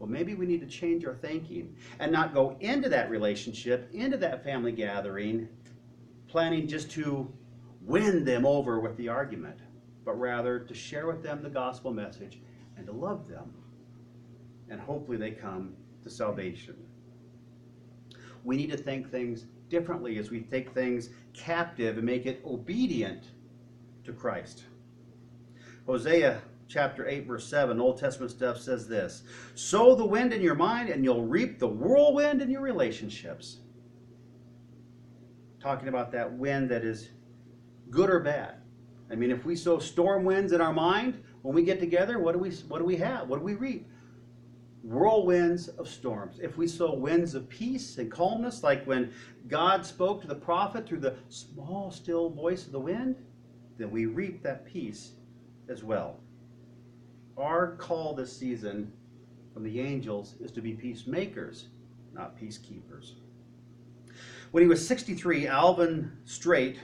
Well, 0.00 0.08
maybe 0.08 0.34
we 0.34 0.44
need 0.44 0.60
to 0.60 0.66
change 0.66 1.04
our 1.04 1.14
thinking 1.14 1.76
and 2.00 2.10
not 2.10 2.34
go 2.34 2.56
into 2.58 2.88
that 2.88 3.10
relationship, 3.10 3.88
into 3.92 4.16
that 4.16 4.42
family 4.42 4.72
gathering, 4.72 5.48
planning 6.26 6.66
just 6.66 6.90
to 6.92 7.32
win 7.80 8.24
them 8.24 8.44
over 8.46 8.80
with 8.80 8.96
the 8.96 9.08
argument, 9.08 9.58
but 10.04 10.18
rather 10.18 10.58
to 10.58 10.74
share 10.74 11.06
with 11.06 11.22
them 11.22 11.42
the 11.42 11.50
gospel 11.50 11.92
message 11.92 12.40
and 12.76 12.86
to 12.86 12.92
love 12.92 13.28
them. 13.28 13.52
And 14.68 14.80
hopefully 14.80 15.16
they 15.16 15.32
come 15.32 15.74
to 16.02 16.10
salvation. 16.10 16.76
We 18.44 18.56
need 18.56 18.70
to 18.70 18.76
think 18.76 19.10
things 19.10 19.46
differently 19.68 20.18
as 20.18 20.30
we 20.30 20.40
take 20.40 20.72
things 20.72 21.10
captive 21.32 21.96
and 21.96 22.06
make 22.06 22.26
it 22.26 22.42
obedient 22.44 23.24
to 24.04 24.12
Christ. 24.12 24.64
Hosea 25.86 26.40
chapter 26.68 27.06
8, 27.06 27.26
verse 27.26 27.46
7, 27.46 27.80
Old 27.80 27.98
Testament 27.98 28.30
stuff 28.30 28.58
says 28.58 28.88
this 28.88 29.22
Sow 29.54 29.94
the 29.94 30.06
wind 30.06 30.32
in 30.32 30.40
your 30.40 30.54
mind, 30.54 30.88
and 30.88 31.04
you'll 31.04 31.26
reap 31.26 31.58
the 31.58 31.68
whirlwind 31.68 32.40
in 32.40 32.50
your 32.50 32.62
relationships. 32.62 33.58
talking 35.60 35.88
about 35.88 36.10
that 36.12 36.32
wind 36.32 36.70
that 36.70 36.84
is 36.84 37.10
good 37.90 38.10
or 38.10 38.20
bad. 38.20 38.56
I 39.10 39.14
mean, 39.14 39.30
if 39.30 39.44
we 39.44 39.56
sow 39.56 39.78
storm 39.78 40.24
winds 40.24 40.52
in 40.52 40.60
our 40.60 40.72
mind, 40.72 41.22
when 41.42 41.54
we 41.54 41.62
get 41.62 41.80
together, 41.80 42.18
what 42.18 42.32
do 42.32 42.38
we 42.38 42.50
what 42.68 42.78
do 42.78 42.84
we 42.84 42.96
have? 42.96 43.28
What 43.28 43.38
do 43.38 43.44
we 43.44 43.54
reap? 43.54 43.88
Whirlwinds 44.86 45.68
of 45.78 45.88
storms. 45.88 46.38
If 46.40 46.56
we 46.56 46.66
sow 46.66 46.94
winds 46.94 47.34
of 47.34 47.48
peace 47.48 47.98
and 47.98 48.10
calmness, 48.10 48.62
like 48.62 48.84
when 48.86 49.12
God 49.48 49.84
spoke 49.84 50.22
to 50.22 50.26
the 50.26 50.34
prophet 50.34 50.86
through 50.86 51.00
the 51.00 51.16
small, 51.28 51.90
still 51.90 52.30
voice 52.30 52.66
of 52.66 52.72
the 52.72 52.80
wind, 52.80 53.16
then 53.78 53.90
we 53.90 54.06
reap 54.06 54.42
that 54.42 54.64
peace 54.64 55.12
as 55.68 55.82
well. 55.82 56.20
Our 57.36 57.76
call 57.76 58.14
this 58.14 58.34
season 58.34 58.92
from 59.52 59.64
the 59.64 59.80
angels 59.80 60.34
is 60.40 60.50
to 60.52 60.60
be 60.60 60.72
peacemakers, 60.72 61.66
not 62.12 62.38
peacekeepers. 62.38 63.12
When 64.50 64.62
he 64.62 64.68
was 64.68 64.86
63, 64.86 65.46
Alvin 65.46 66.12
Straight 66.24 66.78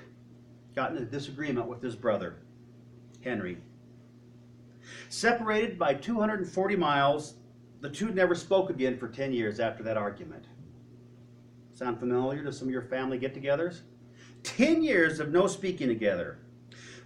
got 0.77 0.91
in 0.91 0.99
a 0.99 1.07
disagreement 1.07 1.67
with 1.67 1.83
his 1.83 1.97
brother, 1.97 2.37
Henry. 3.25 3.57
Separated 5.09 5.79
by 5.79 5.95
240 5.95 6.77
miles, 6.77 7.35
the 7.81 7.89
two 7.89 8.11
never 8.11 8.35
spoke 8.35 8.69
again 8.69 8.99
for 8.99 9.09
10 9.09 9.33
years 9.33 9.59
after 9.59 9.83
that 9.83 9.97
argument. 9.97 10.45
Sound 11.73 11.99
familiar 11.99 12.45
to 12.45 12.53
some 12.53 12.69
of 12.69 12.73
your 12.73 12.83
family 12.83 13.17
get 13.17 13.35
togethers? 13.35 13.81
10 14.43 14.83
years 14.83 15.19
of 15.19 15.31
no 15.31 15.47
speaking 15.47 15.89
together. 15.89 16.39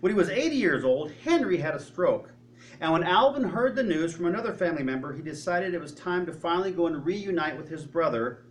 When 0.01 0.11
he 0.11 0.19
was 0.19 0.29
80 0.29 0.57
years 0.57 0.85
old, 0.85 1.13
Henry 1.25 1.59
had 1.59 1.77
a 1.77 1.81
stroke. 1.81 2.33
And 2.81 2.93
when 2.93 3.05
Alvin 3.05 3.45
heard 3.45 3.77
the 3.77 3.83
news 3.85 4.13
from 4.13 4.27
another 4.27 4.53
family 4.53 4.83
member, 4.83 5.13
he 5.13 5.23
decided 5.23 5.75
it 5.75 5.81
was 5.81 5.93
time 5.93 6.27
to 6.27 6.33
finally 6.33 6.73
go 6.73 6.89
and 6.89 7.05
reunite 7.05 7.57
with 7.57 7.69
his 7.69 7.85
brother 7.85 8.47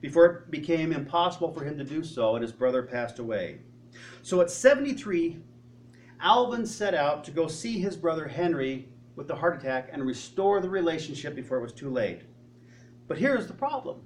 before 0.00 0.26
it 0.26 0.50
became 0.50 0.92
impossible 0.92 1.52
for 1.52 1.64
him 1.64 1.76
to 1.76 1.84
do 1.84 2.02
so 2.02 2.34
and 2.34 2.42
his 2.42 2.52
brother 2.52 2.82
passed 2.82 3.18
away. 3.18 3.58
So 4.22 4.40
at 4.40 4.50
73, 4.50 5.38
Alvin 6.20 6.66
set 6.66 6.94
out 6.94 7.24
to 7.24 7.30
go 7.30 7.48
see 7.48 7.80
his 7.80 7.96
brother 7.96 8.26
Henry 8.28 8.88
with 9.16 9.28
the 9.28 9.34
heart 9.34 9.56
attack 9.56 9.90
and 9.92 10.06
restore 10.06 10.60
the 10.60 10.68
relationship 10.68 11.34
before 11.34 11.58
it 11.58 11.62
was 11.62 11.72
too 11.72 11.90
late. 11.90 12.22
But 13.08 13.18
here's 13.18 13.46
the 13.46 13.52
problem 13.52 14.00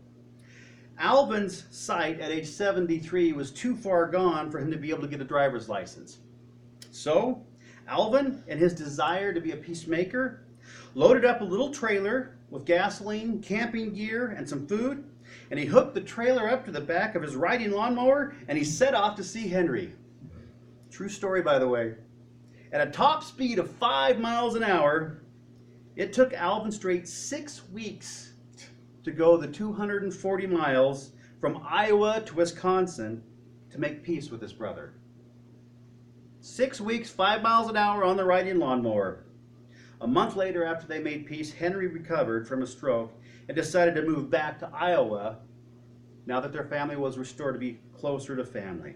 Alvin's 0.99 1.65
sight 1.71 2.21
at 2.21 2.31
age 2.31 2.47
73 2.47 3.33
was 3.33 3.51
too 3.51 3.77
far 3.77 4.07
gone 4.07 4.51
for 4.51 4.59
him 4.59 4.71
to 4.71 4.79
be 4.79 4.91
able 4.91 5.03
to 5.03 5.09
get 5.09 5.21
a 5.21 5.25
driver's 5.25 5.69
license. 5.69 6.19
So, 6.91 7.45
Alvin, 7.87 8.43
in 8.47 8.59
his 8.59 8.73
desire 8.73 9.33
to 9.33 9.41
be 9.41 9.53
a 9.53 9.57
peacemaker, 9.57 10.45
loaded 10.95 11.25
up 11.25 11.43
a 11.43 11.45
little 11.45 11.71
trailer 11.71 12.39
with 12.51 12.65
gasoline, 12.65 13.43
camping 13.43 13.93
gear, 13.93 14.29
and 14.29 14.49
some 14.49 14.67
food, 14.67 15.05
and 15.51 15.59
he 15.59 15.67
hooked 15.67 15.95
the 15.95 16.01
trailer 16.01 16.49
up 16.49 16.65
to 16.65 16.71
the 16.71 16.81
back 16.81 17.15
of 17.15 17.23
his 17.23 17.37
riding 17.37 17.71
lawnmower 17.71 18.35
and 18.49 18.59
he 18.59 18.65
set 18.65 18.95
off 18.95 19.17
to 19.17 19.25
see 19.25 19.49
Henry. 19.49 19.93
True 20.91 21.09
story, 21.09 21.43
by 21.43 21.59
the 21.59 21.69
way. 21.69 21.95
At 22.73 22.87
a 22.87 22.91
top 22.91 23.23
speed 23.23 23.59
of 23.59 23.71
five 23.71 24.19
miles 24.19 24.55
an 24.55 24.65
hour, 24.65 25.23
it 25.95 26.13
took 26.13 26.33
Alvin 26.33 26.73
Straight 26.73 27.09
six 27.09 27.69
weeks 27.71 28.33
to 29.05 29.13
go 29.13 29.37
the 29.37 29.47
240 29.47 30.47
miles 30.47 31.13
from 31.41 31.63
Iowa 31.65 32.23
to 32.27 32.35
Wisconsin 32.35 33.23
to 33.71 33.79
make 33.79 34.03
peace 34.03 34.31
with 34.31 34.43
his 34.43 34.53
brother. 34.53 34.95
Six 36.41 36.81
weeks, 36.81 37.11
five 37.11 37.43
miles 37.43 37.69
an 37.69 37.77
hour 37.77 38.05
on 38.05 38.17
the 38.17 38.25
riding 38.25 38.59
lawnmower. 38.59 39.25
A 40.01 40.07
month 40.07 40.37
later, 40.37 40.65
after 40.65 40.87
they 40.87 40.99
made 40.99 41.27
peace, 41.27 41.53
Henry 41.53 41.87
recovered 41.87 42.47
from 42.47 42.63
a 42.63 42.67
stroke 42.67 43.13
and 43.49 43.57
decided 43.57 43.95
to 43.95 44.03
move 44.03 44.31
back 44.31 44.59
to 44.59 44.71
Iowa 44.73 45.39
now 46.27 46.41
that 46.41 46.53
their 46.53 46.65
family 46.65 46.97
was 46.97 47.19
restored 47.19 47.55
to 47.55 47.61
be 47.61 47.79
closer 47.95 48.37
to 48.37 48.45
family. 48.45 48.95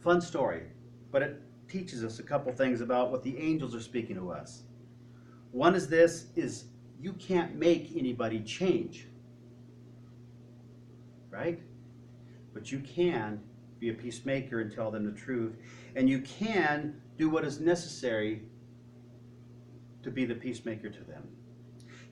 Fun 0.00 0.20
story, 0.20 0.62
but 1.10 1.22
it 1.22 1.42
teaches 1.68 2.04
us 2.04 2.18
a 2.18 2.22
couple 2.22 2.52
things 2.52 2.80
about 2.80 3.10
what 3.10 3.22
the 3.22 3.36
angels 3.38 3.74
are 3.74 3.80
speaking 3.80 4.16
to 4.16 4.30
us. 4.30 4.62
One 5.52 5.74
is 5.74 5.88
this 5.88 6.26
is 6.36 6.66
you 7.00 7.12
can't 7.14 7.56
make 7.56 7.92
anybody 7.96 8.40
change. 8.40 9.06
Right? 11.30 11.60
But 12.52 12.70
you 12.70 12.80
can 12.80 13.40
be 13.78 13.88
a 13.88 13.94
peacemaker 13.94 14.60
and 14.60 14.72
tell 14.72 14.90
them 14.90 15.04
the 15.04 15.18
truth. 15.18 15.56
And 15.96 16.08
you 16.08 16.20
can 16.20 17.00
do 17.16 17.28
what 17.28 17.44
is 17.44 17.60
necessary 17.60 18.42
to 20.02 20.10
be 20.10 20.24
the 20.24 20.34
peacemaker 20.34 20.90
to 20.90 21.04
them. 21.04 21.28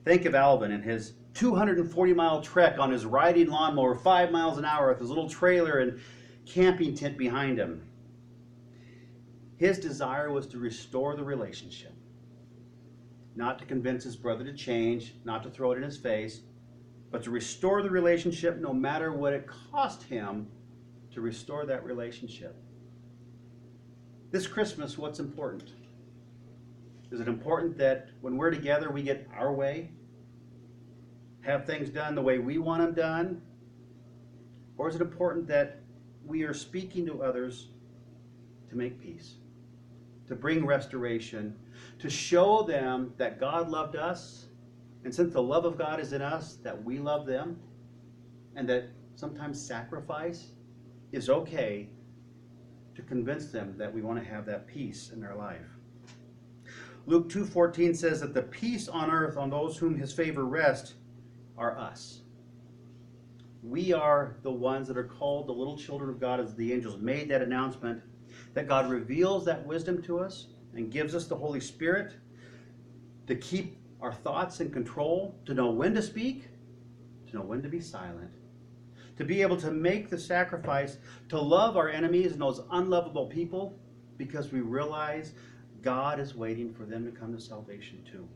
Think 0.05 0.25
of 0.25 0.35
Alvin 0.35 0.71
and 0.71 0.83
his 0.83 1.13
240 1.33 2.13
mile 2.13 2.41
trek 2.41 2.79
on 2.79 2.91
his 2.91 3.05
riding 3.05 3.47
lawnmower, 3.47 3.95
five 3.95 4.31
miles 4.31 4.57
an 4.57 4.65
hour, 4.65 4.89
with 4.89 4.99
his 4.99 5.09
little 5.09 5.29
trailer 5.29 5.79
and 5.79 5.99
camping 6.45 6.95
tent 6.95 7.17
behind 7.17 7.57
him. 7.57 7.83
His 9.57 9.79
desire 9.79 10.31
was 10.31 10.47
to 10.47 10.57
restore 10.57 11.15
the 11.15 11.23
relationship, 11.23 11.93
not 13.35 13.59
to 13.59 13.65
convince 13.65 14.03
his 14.03 14.15
brother 14.15 14.45
to 14.45 14.53
change, 14.53 15.15
not 15.25 15.43
to 15.43 15.49
throw 15.49 15.73
it 15.73 15.77
in 15.77 15.83
his 15.83 15.97
face, 15.97 16.41
but 17.11 17.23
to 17.23 17.31
restore 17.31 17.81
the 17.81 17.89
relationship 17.89 18.57
no 18.57 18.73
matter 18.73 19.11
what 19.11 19.33
it 19.33 19.47
cost 19.71 20.03
him 20.03 20.47
to 21.11 21.21
restore 21.21 21.65
that 21.65 21.83
relationship. 21.83 22.55
This 24.31 24.47
Christmas, 24.47 24.97
what's 24.97 25.19
important? 25.19 25.71
Is 27.11 27.19
it 27.19 27.27
important 27.27 27.77
that 27.77 28.09
when 28.21 28.37
we're 28.37 28.51
together 28.51 28.91
we 28.91 29.01
get 29.01 29.27
our 29.35 29.51
way? 29.51 29.91
Have 31.41 31.65
things 31.65 31.89
done 31.89 32.15
the 32.15 32.21
way 32.21 32.37
we 32.37 32.57
want 32.57 32.81
them 32.81 32.93
done? 32.93 33.41
Or 34.77 34.87
is 34.87 34.95
it 34.95 35.01
important 35.01 35.47
that 35.47 35.81
we 36.25 36.43
are 36.43 36.53
speaking 36.53 37.05
to 37.07 37.23
others 37.23 37.69
to 38.69 38.75
make 38.75 39.01
peace, 39.01 39.35
to 40.27 40.35
bring 40.35 40.65
restoration, 40.65 41.55
to 41.97 42.09
show 42.09 42.63
them 42.63 43.13
that 43.17 43.39
God 43.39 43.69
loved 43.69 43.95
us, 43.95 44.45
and 45.03 45.13
since 45.13 45.33
the 45.33 45.41
love 45.41 45.65
of 45.65 45.77
God 45.77 45.99
is 45.99 46.13
in 46.13 46.21
us, 46.21 46.57
that 46.63 46.83
we 46.83 46.99
love 46.99 47.25
them, 47.25 47.59
and 48.55 48.69
that 48.69 48.89
sometimes 49.15 49.59
sacrifice 49.59 50.49
is 51.11 51.29
okay 51.29 51.89
to 52.95 53.01
convince 53.01 53.47
them 53.47 53.75
that 53.77 53.91
we 53.91 54.01
want 54.01 54.23
to 54.23 54.29
have 54.29 54.45
that 54.45 54.67
peace 54.67 55.09
in 55.11 55.19
their 55.19 55.35
life. 55.35 55.78
Luke 57.09 57.27
2:14 57.27 57.95
says 57.95 58.21
that 58.21 58.35
the 58.35 58.43
peace 58.43 58.87
on 58.87 59.09
earth 59.09 59.35
on 59.35 59.49
those 59.49 59.75
whom 59.75 59.95
his 59.95 60.13
favor 60.13 60.45
rests 60.45 60.93
are 61.57 61.75
us. 61.75 62.21
We 63.63 63.93
are 63.93 64.35
the 64.43 64.51
ones 64.51 64.87
that 64.87 64.95
are 64.95 65.05
called 65.05 65.47
the 65.47 65.51
little 65.51 65.75
children 65.75 66.11
of 66.11 66.19
God 66.19 66.39
as 66.39 66.53
the 66.53 66.71
angels 66.71 67.01
made 67.01 67.27
that 67.29 67.41
announcement 67.41 68.03
that 68.53 68.67
God 68.67 68.91
reveals 68.91 69.43
that 69.45 69.65
wisdom 69.65 70.03
to 70.03 70.19
us 70.19 70.49
and 70.75 70.91
gives 70.91 71.15
us 71.15 71.25
the 71.25 71.35
Holy 71.35 71.59
Spirit 71.59 72.13
to 73.25 73.35
keep 73.35 73.79
our 74.01 74.13
thoughts 74.13 74.61
in 74.61 74.69
control, 74.69 75.35
to 75.47 75.55
know 75.55 75.71
when 75.71 75.95
to 75.95 76.03
speak, 76.03 76.49
to 77.25 77.37
know 77.37 77.41
when 77.41 77.63
to 77.63 77.69
be 77.69 77.81
silent, 77.81 78.29
to 79.17 79.25
be 79.25 79.41
able 79.41 79.57
to 79.57 79.71
make 79.71 80.11
the 80.11 80.17
sacrifice, 80.17 80.99
to 81.29 81.41
love 81.41 81.75
our 81.75 81.89
enemies 81.89 82.33
and 82.33 82.41
those 82.41 82.61
unlovable 82.69 83.25
people 83.25 83.79
because 84.15 84.51
we 84.51 84.59
realize 84.59 85.33
God 85.81 86.19
is 86.19 86.35
waiting 86.35 86.73
for 86.73 86.85
them 86.85 87.05
to 87.05 87.11
come 87.11 87.33
to 87.35 87.41
salvation 87.41 88.03
too. 88.09 88.27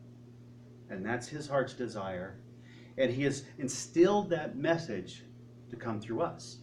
And 0.90 1.06
that's 1.06 1.28
his 1.28 1.48
heart's 1.48 1.74
desire. 1.74 2.36
And 2.98 3.12
he 3.12 3.24
has 3.24 3.44
instilled 3.58 4.30
that 4.30 4.56
message 4.56 5.24
to 5.70 5.76
come 5.76 6.00
through 6.00 6.22
us. 6.22 6.58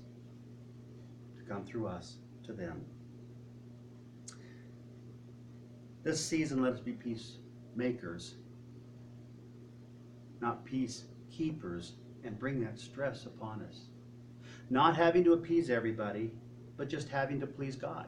To 1.38 1.42
come 1.44 1.64
through 1.64 1.88
us 1.88 2.16
to 2.44 2.52
them. 2.52 2.84
This 6.02 6.24
season, 6.24 6.62
let 6.62 6.72
us 6.72 6.80
be 6.80 6.92
peacemakers, 6.92 8.36
not 10.40 10.64
peacekeepers, 10.64 11.92
and 12.24 12.38
bring 12.38 12.60
that 12.60 12.78
stress 12.78 13.26
upon 13.26 13.62
us. 13.62 13.80
Not 14.70 14.96
having 14.96 15.24
to 15.24 15.34
appease 15.34 15.68
everybody, 15.68 16.30
but 16.76 16.88
just 16.88 17.08
having 17.08 17.38
to 17.40 17.46
please 17.46 17.76
God. 17.76 18.06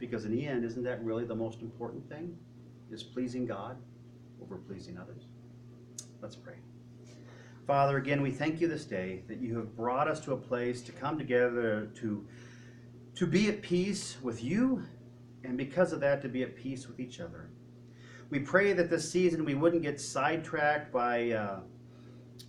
Because 0.00 0.24
in 0.24 0.32
the 0.32 0.46
end, 0.46 0.64
isn't 0.64 0.82
that 0.82 1.04
really 1.04 1.24
the 1.24 1.36
most 1.36 1.60
important 1.60 2.08
thing? 2.08 2.36
Is 2.90 3.04
pleasing 3.04 3.46
God 3.46 3.76
over 4.42 4.56
pleasing 4.56 4.98
others? 4.98 5.26
Let's 6.20 6.34
pray. 6.34 6.56
Father, 7.66 7.98
again, 7.98 8.20
we 8.20 8.32
thank 8.32 8.60
you 8.60 8.66
this 8.66 8.84
day 8.84 9.22
that 9.28 9.38
you 9.38 9.56
have 9.56 9.76
brought 9.76 10.08
us 10.08 10.18
to 10.20 10.32
a 10.32 10.36
place 10.36 10.82
to 10.82 10.92
come 10.92 11.18
together 11.18 11.90
to, 11.96 12.26
to 13.14 13.26
be 13.26 13.48
at 13.48 13.62
peace 13.62 14.16
with 14.22 14.42
you, 14.42 14.82
and 15.44 15.56
because 15.56 15.92
of 15.92 16.00
that, 16.00 16.20
to 16.22 16.28
be 16.28 16.42
at 16.42 16.56
peace 16.56 16.88
with 16.88 16.98
each 16.98 17.20
other. 17.20 17.50
We 18.30 18.40
pray 18.40 18.72
that 18.72 18.90
this 18.90 19.08
season 19.08 19.44
we 19.44 19.54
wouldn't 19.54 19.82
get 19.82 20.00
sidetracked 20.00 20.92
by 20.92 21.30
uh, 21.30 21.60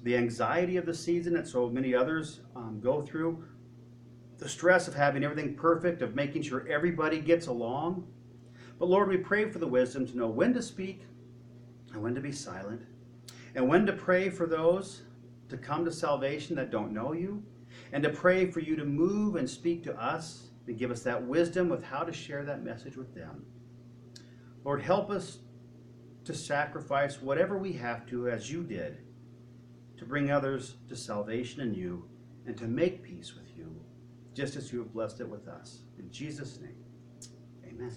the 0.04 0.16
anxiety 0.16 0.78
of 0.78 0.86
the 0.86 0.94
season 0.94 1.34
that 1.34 1.48
so 1.48 1.70
many 1.70 1.94
others 1.94 2.42
um, 2.56 2.80
go 2.82 3.02
through, 3.02 3.44
the 4.42 4.50
stress 4.50 4.88
of 4.88 4.96
having 4.96 5.24
everything 5.24 5.54
perfect, 5.56 6.02
of 6.02 6.16
making 6.16 6.42
sure 6.42 6.68
everybody 6.68 7.22
gets 7.22 7.46
along. 7.46 8.08
But 8.80 8.90
Lord, 8.90 9.08
we 9.08 9.18
pray 9.18 9.48
for 9.52 9.60
the 9.60 9.68
wisdom 9.68 10.08
to 10.08 10.18
know 10.18 10.28
when 10.28 10.52
to 10.56 10.64
speak 10.64 11.04
and 11.94 12.02
when 12.02 12.16
to 12.16 12.22
be 12.22 12.32
silent, 12.32 12.82
and 13.54 13.70
when 13.70 13.86
to 13.86 13.94
pray 13.94 14.32
for 14.32 14.48
those 14.48 15.04
to 15.50 15.58
come 15.58 15.86
to 15.86 15.92
salvation 15.92 16.56
that 16.56 16.72
don't 16.72 16.92
know 16.92 17.14
you, 17.14 17.44
and 17.94 18.02
to 18.02 18.10
pray 18.10 18.50
for 18.50 18.62
you 18.62 18.76
to 18.76 18.84
move 18.84 19.36
and 19.36 19.48
speak 19.48 19.84
to 19.84 19.96
us 20.02 20.48
and 20.66 20.76
give 20.80 20.90
us 20.90 21.04
that 21.04 21.24
wisdom 21.24 21.70
with 21.70 21.84
how 21.84 22.02
to 22.02 22.12
share 22.12 22.44
that 22.44 22.64
message 22.64 22.98
with 22.98 23.14
them. 23.14 23.46
Lord, 24.64 24.82
help 24.82 25.12
us 25.12 25.38
to 26.24 26.34
sacrifice 26.34 27.22
whatever 27.22 27.60
we 27.60 27.74
have 27.74 28.08
to 28.08 28.28
as 28.28 28.52
you 28.52 28.64
did 28.64 29.04
to 29.98 30.06
bring 30.06 30.32
others 30.32 30.78
to 30.90 30.96
salvation 30.96 31.62
in 31.62 31.76
you 31.76 32.06
and 32.48 32.58
to 32.58 32.66
make 32.66 33.04
peace 33.04 33.36
with 33.36 33.56
you, 33.56 33.76
just 34.34 34.56
as 34.56 34.72
you 34.72 34.80
have 34.80 34.94
blessed 34.94 35.20
it 35.20 35.30
with 35.30 35.48
us. 35.48 35.80
In 36.00 36.12
Jesus' 36.12 36.60
name, 36.60 36.76
amen. 37.66 37.96